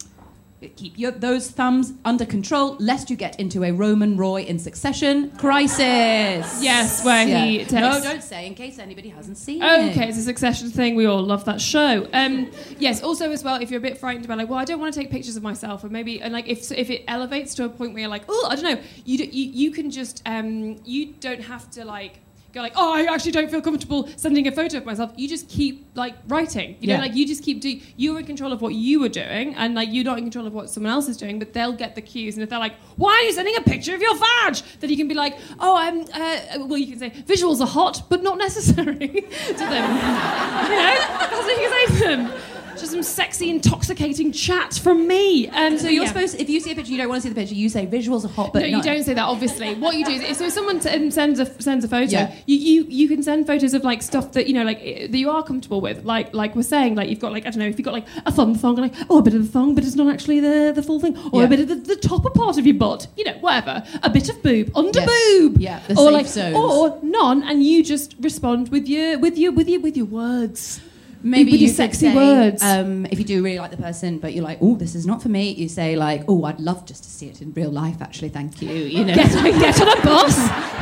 [0.69, 5.31] keep your, those thumbs under control, lest you get into a Roman Roy in Succession
[5.37, 6.61] crisis.
[6.63, 9.91] Yes, where he takes- No, don't say in case anybody hasn't seen it.
[9.91, 10.95] Okay, it's a succession thing.
[10.95, 12.07] We all love that show.
[12.13, 12.49] Um,
[12.79, 13.01] yes.
[13.03, 14.99] Also, as well, if you're a bit frightened about like, well, I don't want to
[14.99, 17.93] take pictures of myself, or maybe, and like, if if it elevates to a point
[17.93, 21.13] where you're like, oh, I don't know, you do, you, you can just um, you
[21.19, 22.19] don't have to like
[22.53, 25.11] go like, oh, I actually don't feel comfortable sending a photo of myself.
[25.17, 26.77] You just keep like writing.
[26.79, 27.81] You know, like you just keep doing.
[27.97, 30.53] You're in control of what you were doing, and like you're not in control of
[30.53, 31.39] what someone else is doing.
[31.39, 33.95] But they'll get the cues, and if they're like, why are you sending a picture
[33.95, 34.55] of your vag?
[34.79, 36.01] Then you can be like, oh, I'm.
[36.01, 39.07] Uh, well, you can say visuals are hot, but not necessary
[39.47, 39.89] to them.
[40.69, 42.62] you know, that's what you can say to them.
[42.77, 45.47] Just some sexy, intoxicating chat from me.
[45.49, 46.09] Um, So you're yeah.
[46.09, 47.55] supposed, if you see a picture, you don't want to see the picture.
[47.55, 49.23] You say visuals are hot, but no, you not- don't say that.
[49.25, 52.33] Obviously, what you do is, so if someone um, sends a sends a photo, Yeah.
[52.45, 55.17] you, you you can send photos of like stuff that you know, like eh, that
[55.17, 56.03] you are comfortable with.
[56.03, 58.07] Like like we're saying, like you've got like I don't know, if you've got like
[58.25, 60.71] a thumb thong, like oh a bit of the thong, but it's not actually the
[60.75, 61.47] the full thing, or Yeah.
[61.47, 64.29] a bit of the, the topper part of your butt, you know, whatever, a bit
[64.29, 65.09] of boob, under Yes.
[65.09, 66.55] boob, Yeah, the or like zones.
[66.55, 70.79] or none, and you just respond with your with your with your with your words.
[71.23, 72.61] Maybe you your sexy say, words.
[72.61, 75.21] Um, if you do really like the person, but you're like, oh, this is not
[75.23, 75.51] for me.
[75.51, 78.01] You say like, oh, I'd love just to see it in real life.
[78.01, 78.69] Actually, thank you.
[78.73, 79.15] You know.
[79.15, 80.37] Get, get on a bus.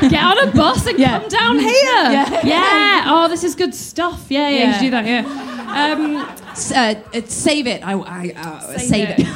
[0.10, 1.20] Get on a bus and Yeah.
[1.20, 1.72] come down here.
[2.12, 2.42] Yeah.
[2.46, 3.04] Yeah.
[3.08, 4.26] Oh, this is good stuff.
[4.30, 4.50] Yeah, yeah.
[4.50, 4.74] You Yeah.
[4.74, 5.06] should do that.
[5.06, 5.52] Yeah.
[5.72, 7.86] Um, uh, uh, save it.
[7.86, 9.28] I, I uh, save, it.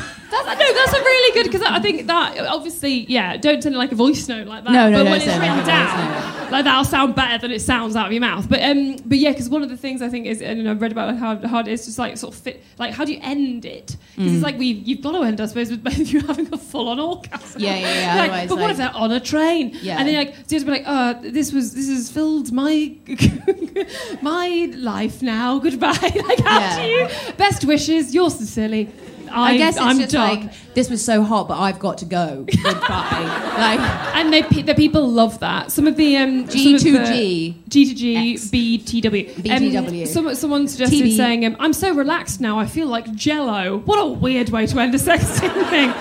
[0.44, 3.38] That's, no, that's a really good because I think that obviously, yeah.
[3.38, 4.72] Don't send it like a voice note like that.
[4.72, 7.96] No, no, but don't when it's written down, like that'll sound better than it sounds
[7.96, 8.48] out of your mouth.
[8.50, 10.92] But um, but yeah, because one of the things I think is, and I've read
[10.92, 13.20] about like how hard it is just like sort of fit, like how do you
[13.22, 13.96] end it?
[14.16, 14.36] Because Mm.
[14.36, 16.58] it's like we you've got to end, I suppose, with both of you having a
[16.58, 17.62] full on orgasm.
[17.62, 19.78] Yeah, yeah, yeah, Like, but what like- if they're on a train?
[19.82, 19.98] Yeah.
[20.00, 22.52] And then like so you have to be like, oh, this was this has filled
[22.52, 22.94] my
[24.22, 25.60] my life now.
[25.60, 25.92] Goodbye.
[26.02, 26.76] like how Yeah.
[26.78, 27.08] do you?
[27.38, 28.14] Best wishes.
[28.14, 28.90] Yours sincerely.
[29.32, 30.42] I guess it's I'm just done.
[30.46, 32.46] like this was so hot, but I've got to go.
[32.46, 32.74] Goodbye.
[33.58, 33.80] like
[34.16, 35.72] And they, the people love that.
[35.72, 36.80] Some of the um, G2G.
[36.80, 38.46] some of the- G2G, X.
[38.50, 39.34] BTW.
[39.36, 40.02] BTW.
[40.02, 41.18] Um, some, someone suggested TB.
[41.18, 42.60] saying, um, "I'm so relaxed now.
[42.60, 45.94] I feel like Jello." What a weird way to end a sexting thing.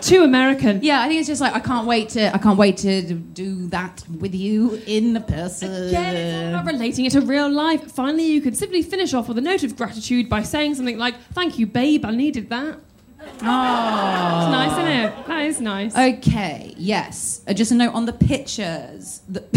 [0.00, 0.80] Too American.
[0.82, 3.66] yeah, I think it's just like I can't wait to I can't wait to do
[3.68, 5.72] that with you in person.
[5.88, 7.90] Again, it's all about relating it to real life.
[7.92, 11.14] Finally, you can simply finish off with a note of gratitude by saying something like,
[11.32, 12.04] "Thank you, babe.
[12.04, 12.78] I needed that."
[13.22, 13.46] It's Oh.
[13.46, 15.26] nice, isn't it?
[15.26, 15.94] That is nice.
[15.96, 17.42] Okay, yes.
[17.46, 19.20] Uh, just a note on the pictures.
[19.28, 19.40] The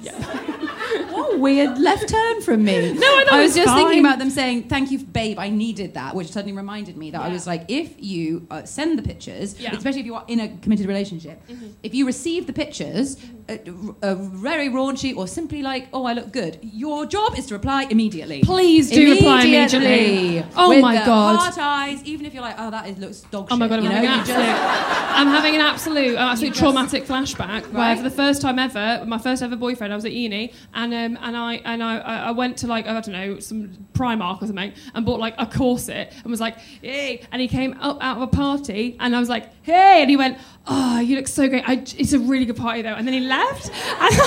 [0.00, 1.05] what
[1.38, 2.92] weird left turn from me.
[3.06, 3.78] No, I I was was just fine.
[3.84, 5.38] thinking about them saying, "Thank you, babe.
[5.38, 8.98] I needed that," which suddenly reminded me that I was like, if you uh, send
[8.98, 9.68] the pictures, Yeah.
[9.68, 9.76] Mm-hmm.
[9.78, 11.40] especially if you are in a committed relationship,
[11.82, 13.16] if you receive the pictures,
[13.48, 13.56] uh,
[14.02, 17.86] uh, very raunchy or simply like, "Oh, I look good," your job is to reply
[17.90, 18.40] immediately.
[18.42, 20.44] Please do reply immediately.
[20.56, 21.36] Oh With my God.
[21.38, 23.78] Heart eyes, even if you're like, "Oh, that is, looks dog Oh my shit," god,
[23.80, 28.10] I'm having, know, absolute, I'm having an absolute, absolute just- traumatic flashback where for the
[28.10, 31.54] first time ever, my first ever boyfriend, I was at uni, and um, and I
[31.64, 35.20] and I, I went to like I don't know some Primark or something and bought
[35.20, 38.96] like a corset and was like, hey, and he came up out of a party
[39.00, 41.68] and I was like, hey, and he went, oh, you look so great.
[41.68, 44.14] I, it's a really good party though, and then he left, and,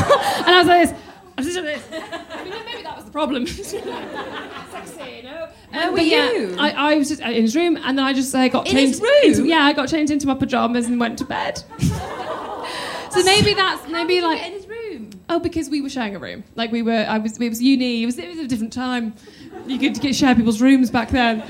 [0.47, 0.99] and I was like this.
[1.37, 1.87] I was just like this.
[2.31, 3.47] I mean, maybe that was the problem.
[3.47, 3.71] Sexy,
[5.17, 5.47] you know.
[5.69, 6.55] Where Um, were but yeah, you?
[6.59, 8.99] I, I was just in his room, and then I just uh, got In his
[8.99, 9.01] changed.
[9.01, 9.23] room?
[9.23, 11.63] into- yeah, I got changed into my pajamas and went to bed.
[11.79, 14.68] so maybe that's maybe like in his room.
[15.30, 16.43] Oh, because we were sharing a room.
[16.55, 17.38] Like we were, I was.
[17.39, 18.03] It was uni.
[18.03, 19.13] It was, it was a different time.
[19.67, 21.43] You could get share people's rooms back then.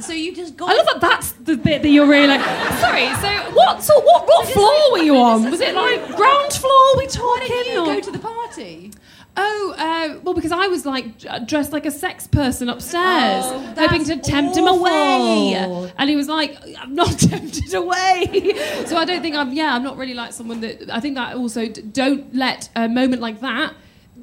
[0.00, 0.70] So you just got.
[0.70, 1.00] I love that.
[1.00, 2.40] That's the bit that you're really like.
[2.80, 3.06] Sorry.
[3.20, 3.82] So what?
[3.82, 4.26] So what?
[4.26, 5.48] What floor were you on?
[5.50, 6.96] Was it like ground floor?
[6.96, 7.48] We Why talking?
[7.48, 8.90] did you or- go party?
[9.36, 11.06] Oh, uh, well, because I was like
[11.46, 15.90] dressed like a sex person upstairs, Oh, hoping to tempt him away.
[15.98, 18.52] And he was like, "I'm not tempted away."
[18.86, 19.52] so I don't think I'm.
[19.52, 20.90] Yeah, I'm not really like someone that.
[20.90, 23.74] I think that also don't let a moment like that.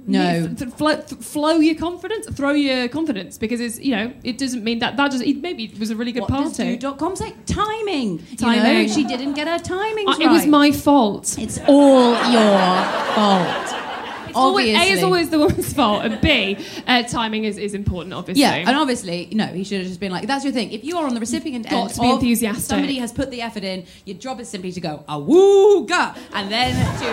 [0.06, 0.46] No.
[0.48, 4.38] th- th- flow, th- flow your confidence, throw your confidence, because it's you know it
[4.38, 6.78] doesn't mean that that just it maybe it was a really good What party.
[6.78, 7.34] do.com say?
[7.48, 8.20] Timing.
[8.30, 8.64] You Timing.
[8.64, 10.22] know, she didn't get her timing Uh, right.
[10.22, 11.36] It was my fault.
[11.40, 12.60] It's all your
[13.16, 13.76] fault.
[14.36, 14.94] Always- Obviously.
[14.94, 16.58] A is always the woman's fault, and B,
[16.88, 18.42] uh, timing is, is important, obviously.
[18.42, 20.72] Yeah, and obviously, no, he should have just been like, that's your thing.
[20.72, 22.64] If you are on the recipient Got end to be of enthusiastic.
[22.66, 26.74] somebody has put the effort in, your job is simply to go, awooga, and then
[27.00, 27.06] to,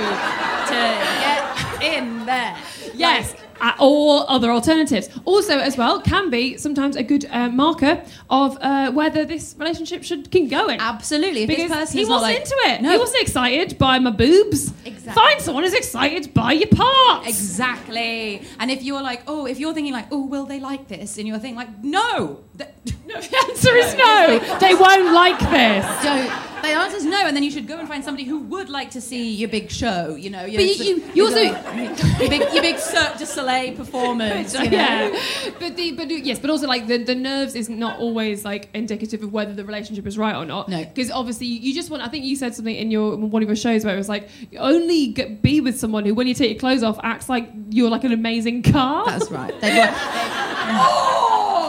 [0.71, 2.57] to get in there.
[2.95, 3.35] Yes.
[3.79, 5.09] Or other alternatives.
[5.25, 10.05] Also, as well, can be sometimes a good uh, marker of uh, whether this relationship
[10.05, 10.81] should keep going.
[10.81, 11.43] Absolutely.
[11.43, 12.83] If because this person he wasn't like, into it.
[12.83, 12.91] No.
[12.93, 14.73] He wasn't excited by my boobs.
[14.85, 15.13] Exactly.
[15.13, 17.29] Find someone who's excited by your parts.
[17.29, 18.43] Exactly.
[18.59, 21.19] And if you're like, oh, if you're thinking like, oh, will they like this?
[21.19, 22.41] And you're thinking like, no.
[22.59, 22.71] Th-
[23.07, 24.59] No, the answer is no.
[24.59, 25.87] They won't like this.
[26.03, 26.29] Don't.
[26.63, 28.91] The answer is no, and then you should go and find somebody who would like
[28.91, 30.17] to see your big show.
[30.17, 33.77] You know, your, But you- you- you also- your big, your big Cirque du Soleil
[33.77, 34.53] performance.
[34.55, 34.77] You know?
[34.77, 35.21] Yeah,
[35.61, 39.23] but the but yes, but also like the, the nerves is not always like indicative
[39.23, 40.69] of whether the relationship is right or not.
[40.69, 40.83] No.
[40.85, 42.03] because obviously you just want.
[42.03, 44.29] I think you said something in your one of your shows where it was like
[44.59, 47.91] only get, be with someone who, when you take your clothes off, acts like you're
[47.91, 49.07] like an amazing car.
[49.07, 49.55] That's right.
[49.61, 51.16] They've got, oh,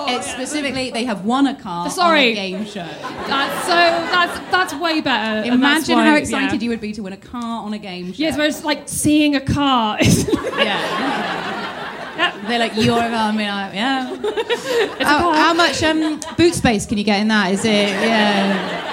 [0.08, 2.26] it's specifically they have won a car Sorry.
[2.26, 2.88] on a game show.
[3.28, 5.49] That's so that's that's way better.
[5.49, 6.66] and that's Imagine why- how excited yeah.
[6.66, 8.24] you would be to win a car on a game show.
[8.24, 9.97] Yes, whereas like seeing a car.
[10.01, 10.28] is-
[10.58, 12.43] yeah.
[12.47, 13.30] They're like, you're a car.
[13.30, 15.03] I mean, like, yeah.
[15.05, 17.51] how, how much um, boot space can you get in that?
[17.51, 18.87] Is it, yeah.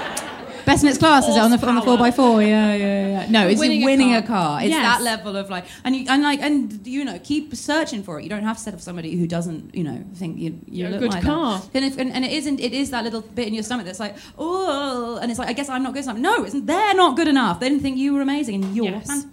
[0.64, 2.42] Best in its class, is it on the on the four x four?
[2.42, 3.26] Yeah, yeah, yeah.
[3.30, 4.58] No, it's Winning winning, a a car.
[4.58, 4.60] car.
[4.62, 4.82] It's Yes.
[4.82, 8.22] that level of like, and you and like, and you know, keep searching for it.
[8.24, 10.96] You don't have to set up somebody who doesn't, you know, think you you You're
[10.96, 11.58] a good like car.
[11.60, 11.70] That.
[11.74, 12.60] And, if, and and it isn't.
[12.60, 15.52] It is that little bit in your stomach that's like, oh, and it's like, I
[15.52, 16.16] guess I'm not good enough.
[16.18, 17.60] No, it's, they're not good enough.
[17.60, 19.06] They didn't think you were amazing, and you're Yes.
[19.06, 19.30] fantastic.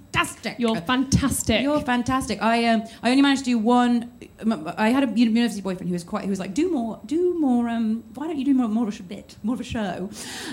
[0.57, 1.62] You're fantastic.
[1.62, 2.41] You're fantastic.
[2.41, 4.12] I um, I only managed to do one.
[4.39, 6.24] um, I had a university boyfriend who was quite.
[6.26, 7.70] Who was like, do more, do more.
[7.70, 10.09] Um, why don't you do more, more of a bit, more of a show?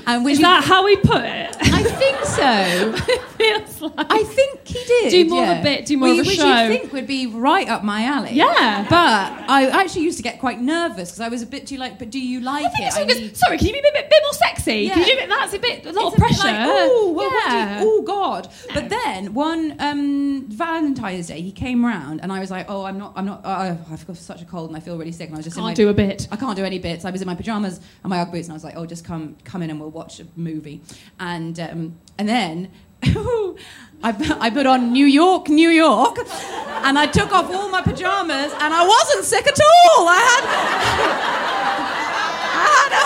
[0.07, 1.57] And Is you- that how we put it?
[1.61, 2.95] I think so.
[3.13, 4.07] it feels like.
[4.11, 5.11] I think he did.
[5.11, 6.63] Do more of a bit, do more Which- of a which show.
[6.63, 8.33] you think would be right up my alley.
[8.35, 8.87] Yeah.
[8.89, 11.99] But I actually used to get quite nervous because I was a bit too like.
[11.99, 12.87] But do you like I think it?
[12.89, 14.75] it's I because, need- sorry, can you be a bit, bit more sexy?
[14.83, 14.95] Yeah.
[14.95, 15.29] Can you do it?
[15.29, 16.45] That's a bit, a lot It's of a pressure.
[16.49, 17.81] Like, oh, well, what do you- yeah.
[17.83, 18.49] oh God!
[18.75, 19.48] But then one
[19.79, 23.45] um, Valentine's Day, he came round, and I was like, "Oh, I'm not, I'm not.
[23.45, 25.57] Uh, I've got such a cold, and I feel really sick." And I was just
[25.57, 26.29] in Can't my, do a bit.
[26.31, 27.05] I can't do any bits.
[27.05, 29.05] I was in my pajamas and my UGG boots, and I was like, "Oh, just
[29.05, 30.81] come, come in, and we'll watch a movie."
[31.21, 32.71] And um, and then.
[34.03, 37.83] I, put- I put on New York, New York, and I took off all my
[37.83, 40.09] pajamas, and I wasn't sick at all.
[40.09, 40.45] I had,
[42.59, 43.05] I had a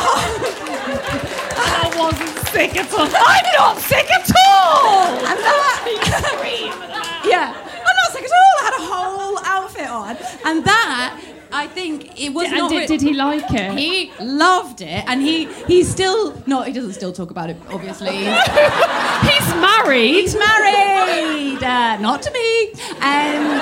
[1.58, 3.06] I wasn't sick at all.
[3.06, 4.41] I'm not sick at all.
[4.72, 8.54] And that, yeah, I'm not sick at all.
[8.60, 10.16] I had a whole outfit on,
[10.46, 11.20] and that
[11.52, 12.70] I think it was And not.
[12.70, 13.78] did, did he like it?
[13.78, 16.66] He loved it, and he he's still not.
[16.66, 18.16] He doesn't still talk about it, obviously.
[19.22, 20.14] He's married.
[20.14, 22.72] He's married, uh, not to me.
[23.00, 23.60] Um,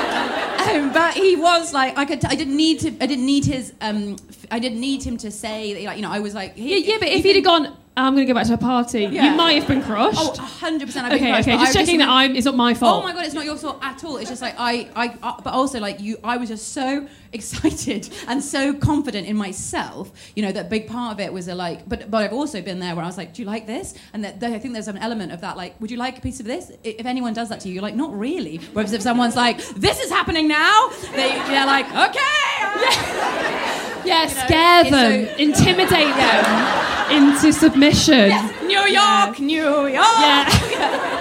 [0.87, 2.21] um, but he was like, I could.
[2.21, 2.89] T- I didn't need to.
[3.01, 3.73] I didn't need his.
[3.81, 5.83] Um, f- I didn't need him to say that.
[5.85, 8.27] Like, you know, I was like, Yeah, yeah, but if he'd have gone, I'm going
[8.27, 9.31] to go back to a party, Yeah.
[9.31, 10.19] you might have been crushed.
[10.21, 11.07] Oh, 100 percent.
[11.07, 12.35] I've been okay, crushed, okay, just checking that I'm.
[12.37, 13.03] It's not my fault.
[13.03, 14.17] Oh my god, it's not your fault at all.
[14.17, 18.09] It's just like I, I, uh, but also like you, I was just so excited
[18.27, 20.11] and so confident in myself.
[20.35, 22.81] You know that big part of it was a like, but but I've also been
[22.81, 23.95] there where I was like, do you like this?
[24.13, 26.21] And that, that I think there's an element of that like, would you like a
[26.21, 26.73] piece of this?
[26.85, 28.59] If anyone does that to you, you're like, not really.
[28.73, 32.21] Whereas if someone's like, this is happening now, they, they're like, okay.
[32.61, 38.31] Yeah, know, scare them, so- intimidate them into submission.
[38.67, 39.93] New York, New York.
[39.93, 41.17] Yeah.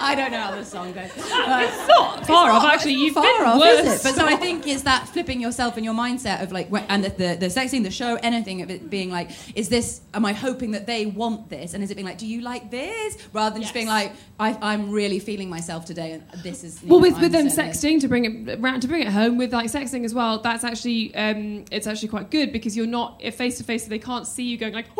[0.00, 1.10] I don't know how this song goes.
[1.16, 2.94] it's not far off, actually.
[2.94, 4.02] You've far been off, worse.
[4.02, 7.10] But so I think it's that flipping yourself and your mindset of like, and the,
[7.10, 10.32] the, the sex scene, the show, anything of it being like, is this, am I
[10.32, 11.74] hoping that they want this?
[11.74, 13.18] And is it being like, do you like this?
[13.32, 16.82] Rather than just being like, I, I'm really feeling myself today and this is.
[16.82, 17.56] well, know, with, I'm with them this.
[17.56, 20.38] sexting to bring it to bring it home with like sexting as well.
[20.38, 23.98] That's actually um, it's actually quite good because you're not face to face, so they
[23.98, 24.86] can't see you going like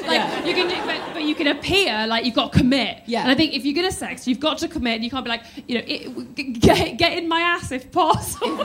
[0.06, 0.44] like Yeah.
[0.44, 3.02] you can, do, but, but you can appear like you've got to commit.
[3.06, 3.22] Yeah.
[3.22, 4.94] And I think if you're gonna sex, you've got to commit.
[4.96, 8.48] And you can't be like you know it, get get in my ass if possible.
[8.58, 8.64] you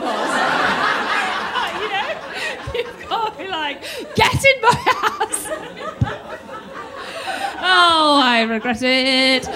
[2.74, 3.82] you've got to be like
[4.14, 4.84] get in my
[5.20, 5.50] ass.
[7.68, 9.48] Oh, I regret it.
[9.48, 9.54] Um,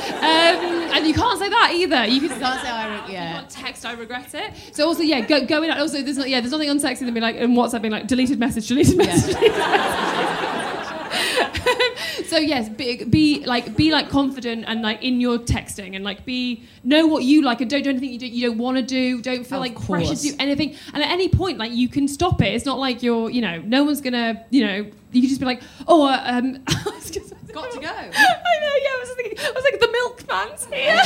[0.96, 2.06] and you can't say that either.
[2.06, 3.32] You can Can't say I re- you yeah.
[3.34, 3.84] can't text.
[3.86, 4.52] I regret it.
[4.72, 5.78] So also, yeah, go, going out.
[5.78, 8.40] Also, there's not, yeah, there's nothing unsexy than being like in WhatsApp being like deleted
[8.40, 9.34] message, deleted message.
[9.36, 10.69] deleted message.
[12.26, 16.24] so yes, be, be like be like confident and like in your texting and like
[16.24, 18.82] be know what you like and don't do anything you, do, you don't want to
[18.82, 19.20] do.
[19.20, 20.22] Don't feel Of like pressure course.
[20.22, 20.76] to do anything.
[20.94, 22.54] And at any point, like you can stop it.
[22.54, 24.76] It's not like you're you know no one's gonna you know
[25.12, 26.64] you can just be like oh uh, um.
[27.52, 27.88] Got to go.
[27.88, 28.94] I know, yeah.
[28.94, 30.94] I was thinking, I was like, the milkman's here.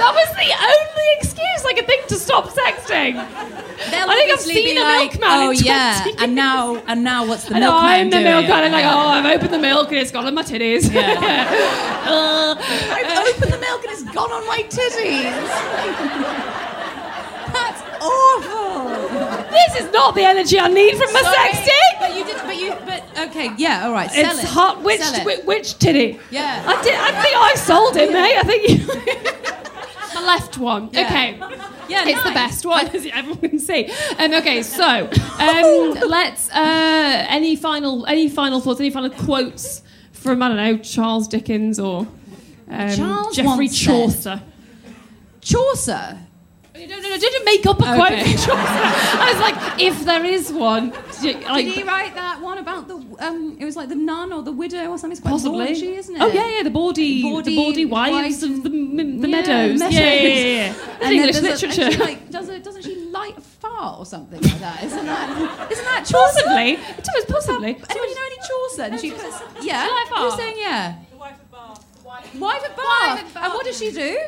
[0.00, 3.14] that was the only excuse like I could think to stop sexting.
[3.14, 6.16] They'll I think I've seen a like, milkman Oh 20 yeah, years.
[6.20, 8.24] and now and now what's the know, milkman I'm the doing?
[8.24, 8.64] milkman.
[8.64, 10.90] I'm like, oh, I've opened the milk and it's gone on my titties.
[12.04, 15.32] Uh, I've opened the milk and it's gone on my titties.
[17.50, 18.93] That's awful.
[19.54, 22.00] This is not the energy I need from my Sorry, sexting.
[22.00, 22.36] But you did.
[22.44, 22.74] But you.
[22.84, 23.50] But okay.
[23.56, 23.86] Yeah.
[23.86, 24.10] All right.
[24.10, 24.48] Sell It's it.
[24.48, 24.82] hot.
[24.82, 25.44] Which, Sell it.
[25.46, 26.18] which titty?
[26.30, 26.64] Yeah.
[26.66, 26.94] I did.
[26.94, 28.36] I think I sold it, mate.
[28.36, 28.76] I think you.
[30.20, 30.90] the left one.
[30.92, 31.06] Yeah.
[31.06, 31.38] Okay.
[31.86, 33.90] Yeah, it's the best one, as everyone can see.
[34.18, 34.82] Um, okay, so
[35.38, 36.50] um, let's.
[36.50, 38.80] Uh, any final, any final thoughts?
[38.80, 39.82] Any final quotes
[40.12, 42.06] from I don't know Charles Dickens or
[42.70, 44.40] um, Charles Geoffrey Chaucer?
[45.42, 46.18] Chaucer.
[46.76, 48.24] No, no, no, didn't make up a quote Okay.
[48.24, 48.48] from Chaucer.
[48.50, 52.96] I was like, if there is one, like, Did he write that one about the?
[53.20, 55.12] Um, it was like the nun or the widow or something.
[55.12, 56.20] It's quite Possibly, raunchy, isn't it?
[56.20, 59.40] Oh yeah, yeah, the bawdy, Bawdy the bawdy wives wives of the, m- the Yeah,
[59.40, 59.78] meadows.
[59.78, 59.94] meadows.
[59.94, 60.44] Yeah, yeah, yeah.
[60.74, 60.98] yeah.
[61.00, 61.92] And English there's a- and literature.
[61.92, 64.82] she, like, does it, doesn't she light a fart or something like that?
[64.82, 65.70] Isn't that?
[65.70, 66.42] Isn't that Chaucer?
[66.42, 67.68] possibly, it was possibly.
[67.68, 68.82] Anybody know any Chaucer?
[68.82, 69.86] And she puts, yeah.
[69.86, 70.22] Light a fart?
[70.32, 70.96] Who's saying yeah?
[71.12, 71.84] The wife of Bath.
[72.04, 72.40] Wife at Bath.
[72.40, 73.44] Wife at Bath.
[73.44, 74.18] And what does she do?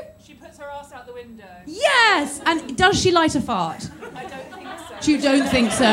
[0.47, 1.45] Puts her ass out the window.
[1.67, 2.41] Yes!
[2.47, 3.91] And does she light a fart?
[4.15, 4.69] I don't think
[5.03, 5.11] so.
[5.11, 5.85] You don't think so.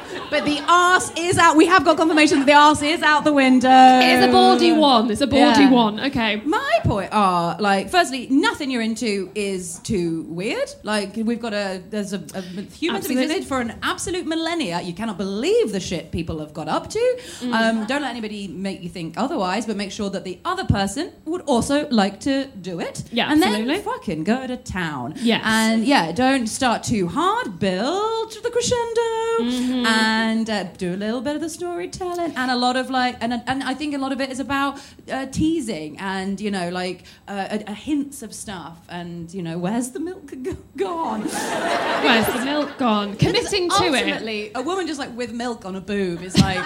[0.30, 1.56] but the arse is out.
[1.56, 3.68] We have got confirmation that the arse is out the window.
[4.02, 5.10] It's a baldy one.
[5.10, 5.70] It's a baldy Yeah.
[5.70, 6.00] one.
[6.00, 6.36] Okay.
[6.44, 10.68] My point are like, firstly, nothing you're into is too weird.
[10.82, 13.24] Like we've got a there's a, a humans have Absolutely.
[13.24, 14.80] existed for an absolute millennia.
[14.80, 17.18] You cannot believe the shit people have got up to.
[17.40, 17.52] Mm.
[17.52, 21.12] Um, don't let anybody make you think otherwise, but make sure that the other person
[21.24, 23.02] would also like to do it.
[23.12, 23.74] Yeah, and absolutely.
[23.74, 25.14] then fucking go to town.
[25.16, 25.42] Yes.
[25.44, 27.58] and yeah, don't start too hard.
[27.58, 29.00] Build to the crescendo,
[29.40, 29.86] Mm-hmm.
[29.86, 30.19] and
[30.50, 33.62] uh, do a little bit of the storytelling, and a lot of like, and and
[33.62, 34.78] I think a lot of it is about
[35.10, 39.58] uh, teasing and you know like uh, a, a hints of stuff, and you know
[39.58, 41.22] where's the milk go- gone?
[41.22, 43.16] Where's the milk gone?
[43.16, 43.94] Committing to it.
[43.94, 46.58] Ultimately, a woman just like with milk on a boob is like,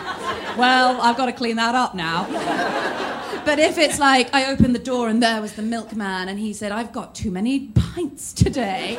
[0.56, 2.26] well, I've got to clean that up now.
[3.44, 6.54] But if it's like I opened the door and there was the milkman and he
[6.54, 8.96] said, I've got too many pints today.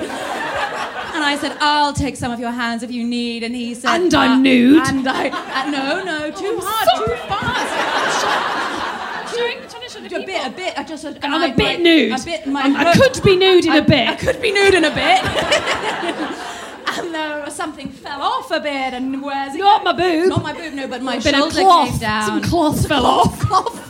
[1.16, 3.43] And I said, I'll take some of your hands if you need.
[3.43, 7.16] And he said, And I'm "Uh, nude." And I, uh, no, no, too hard, too
[7.30, 9.36] fast.
[9.36, 10.74] Showing, trying to the A bit, a bit.
[10.78, 12.20] I just, and I'm I- a bit my- nude.
[12.20, 12.45] A bit.
[12.47, 14.09] My I could be nude in a I- bit.
[14.09, 15.24] I could be nude in a bit.
[16.97, 19.59] and there something fell off a bit, and where's it?
[19.59, 20.28] Not my boob.
[20.30, 21.89] Not my boob, no, but my bit of shoulder cloth.
[21.91, 22.26] came down.
[22.28, 23.39] Some cloth fell off.
[23.39, 23.82] Cloth.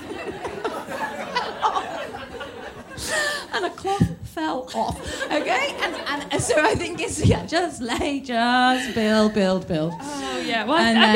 [3.53, 4.05] and a cloth
[4.36, 4.97] fell off.
[5.31, 5.95] Okay, and,
[6.31, 9.93] and so I think it's yeah, just lay, just build, build, build.
[9.99, 10.65] Oh yeah.
[10.65, 11.15] Well, And I- then-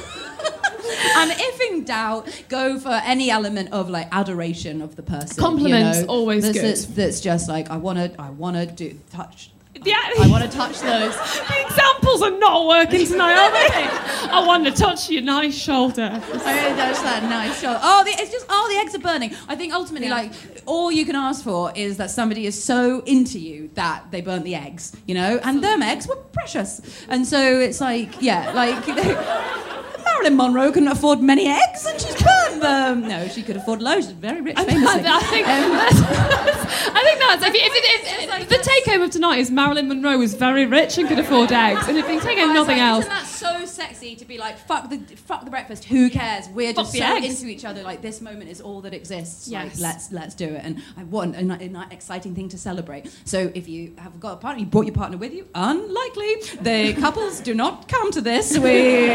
[1.16, 5.36] and if in doubt, go for any element of like adoration of the person.
[5.36, 6.12] Compliments, you know?
[6.12, 6.64] always that's, good.
[6.64, 9.50] That's, that's just like I want to, I want to do touch.
[9.84, 9.96] Yeah.
[10.20, 11.14] I want to touch those.
[11.48, 14.30] the examples are not working tonight, are they?
[14.30, 16.02] I want to touch your nice shoulder.
[16.12, 17.80] I really touch that nice shoulder.
[17.82, 19.34] Oh, the, it's just oh, the eggs are burning.
[19.48, 20.14] I think ultimately, Yeah.
[20.16, 20.32] like
[20.66, 24.44] all you can ask for is that somebody is so into you that they burnt
[24.44, 29.76] the eggs, you know, and them eggs were precious, and so it's like yeah, like.
[30.20, 33.08] Marilyn Monroe couldn't afford many eggs, and she's burnt them.
[33.08, 34.04] No, she could afford loads.
[34.06, 35.02] She's very rich, I, famously.
[35.06, 36.00] I think Um, that's,
[36.90, 40.18] I think that's if, if, if, if, the take home of tonight is Marilyn Monroe
[40.18, 43.04] was very rich and could afford eggs, and if you take home nothing like, else,
[43.06, 45.84] Isn't that so sexy to be like, fuck the fuck the breakfast?
[45.84, 46.48] Who cares?
[46.50, 47.40] We're just so eggs.
[47.40, 47.82] into each other.
[47.82, 49.48] Like this moment is all that exists.
[49.48, 49.80] Yes.
[49.80, 50.60] Like let's let's do it.
[50.62, 53.10] And I want an, ni- a ni- exciting thing to celebrate.
[53.24, 55.46] So if you have got a partner, you brought your partner with you.
[55.54, 56.34] Unlikely.
[56.60, 58.58] The couples do not come to this.
[58.58, 59.08] We,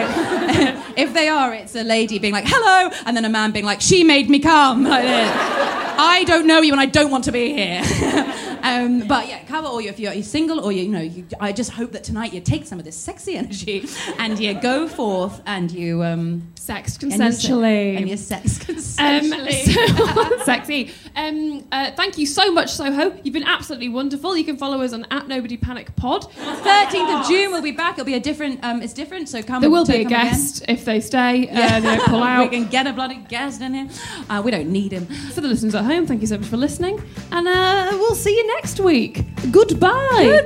[0.98, 3.82] if they are, it's a lady being like, hello, and then a man being like,
[3.82, 4.84] she made me come.
[4.84, 5.06] Like.
[5.98, 7.82] I don't know you and I don't want to be here.
[8.66, 11.26] um, but yeah, cover all your, if you're, you're single or you, you know, you,
[11.40, 13.88] I just hope that tonight you take some of this sexy energy
[14.18, 17.98] and you go forth and you um, sex consensually.
[17.98, 18.60] and you sex
[19.00, 20.92] Um, so- sexy.
[21.16, 23.18] Um, uh, thank you so much, Soho.
[23.24, 24.36] You've been absolutely wonderful.
[24.38, 26.24] You can follow us on at Nobody Panic Pod.
[26.24, 27.94] 13th of June, we'll be back.
[27.94, 30.26] It'll be a different, um, it's different, so come There will be a come again.
[30.28, 31.48] guest if they stay.
[31.50, 32.52] Uh, they pull we out.
[32.52, 33.88] can get a bloody guest in here.
[34.30, 35.06] Uh, we don't need him.
[35.34, 37.02] For the listeners at home, thank you so much for listening,
[37.32, 39.24] and uh, we'll see you next week.
[39.52, 40.42] Goodbye.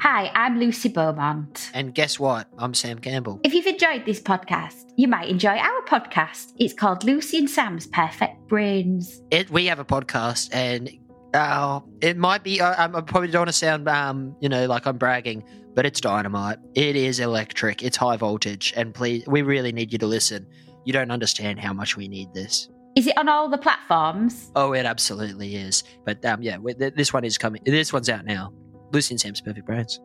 [0.00, 1.70] Hi, I'm Lucy Beaumont.
[1.72, 2.48] And guess what?
[2.58, 3.40] I'm Sam Campbell.
[3.44, 6.52] If you've enjoyed this podcast, you might enjoy our podcast.
[6.58, 9.22] It's called Lucy and Sam's Perfect Brains.
[9.30, 10.90] It, we have a podcast, and
[11.32, 12.60] uh, it might be.
[12.60, 15.44] I, I probably don't want to sound, um, you know, like I'm bragging,
[15.74, 16.58] but it's dynamite.
[16.74, 17.82] It is electric.
[17.82, 20.46] It's high voltage, and please, we really need you to listen.
[20.84, 22.68] You don't understand how much we need this.
[22.96, 24.50] Is it on all the platforms?
[24.56, 25.84] Oh, it absolutely is.
[26.04, 26.58] But um, yeah,
[26.96, 27.62] this one is coming.
[27.64, 28.52] This one's out now.
[28.92, 30.00] Lucy and Sam's Perfect Brains.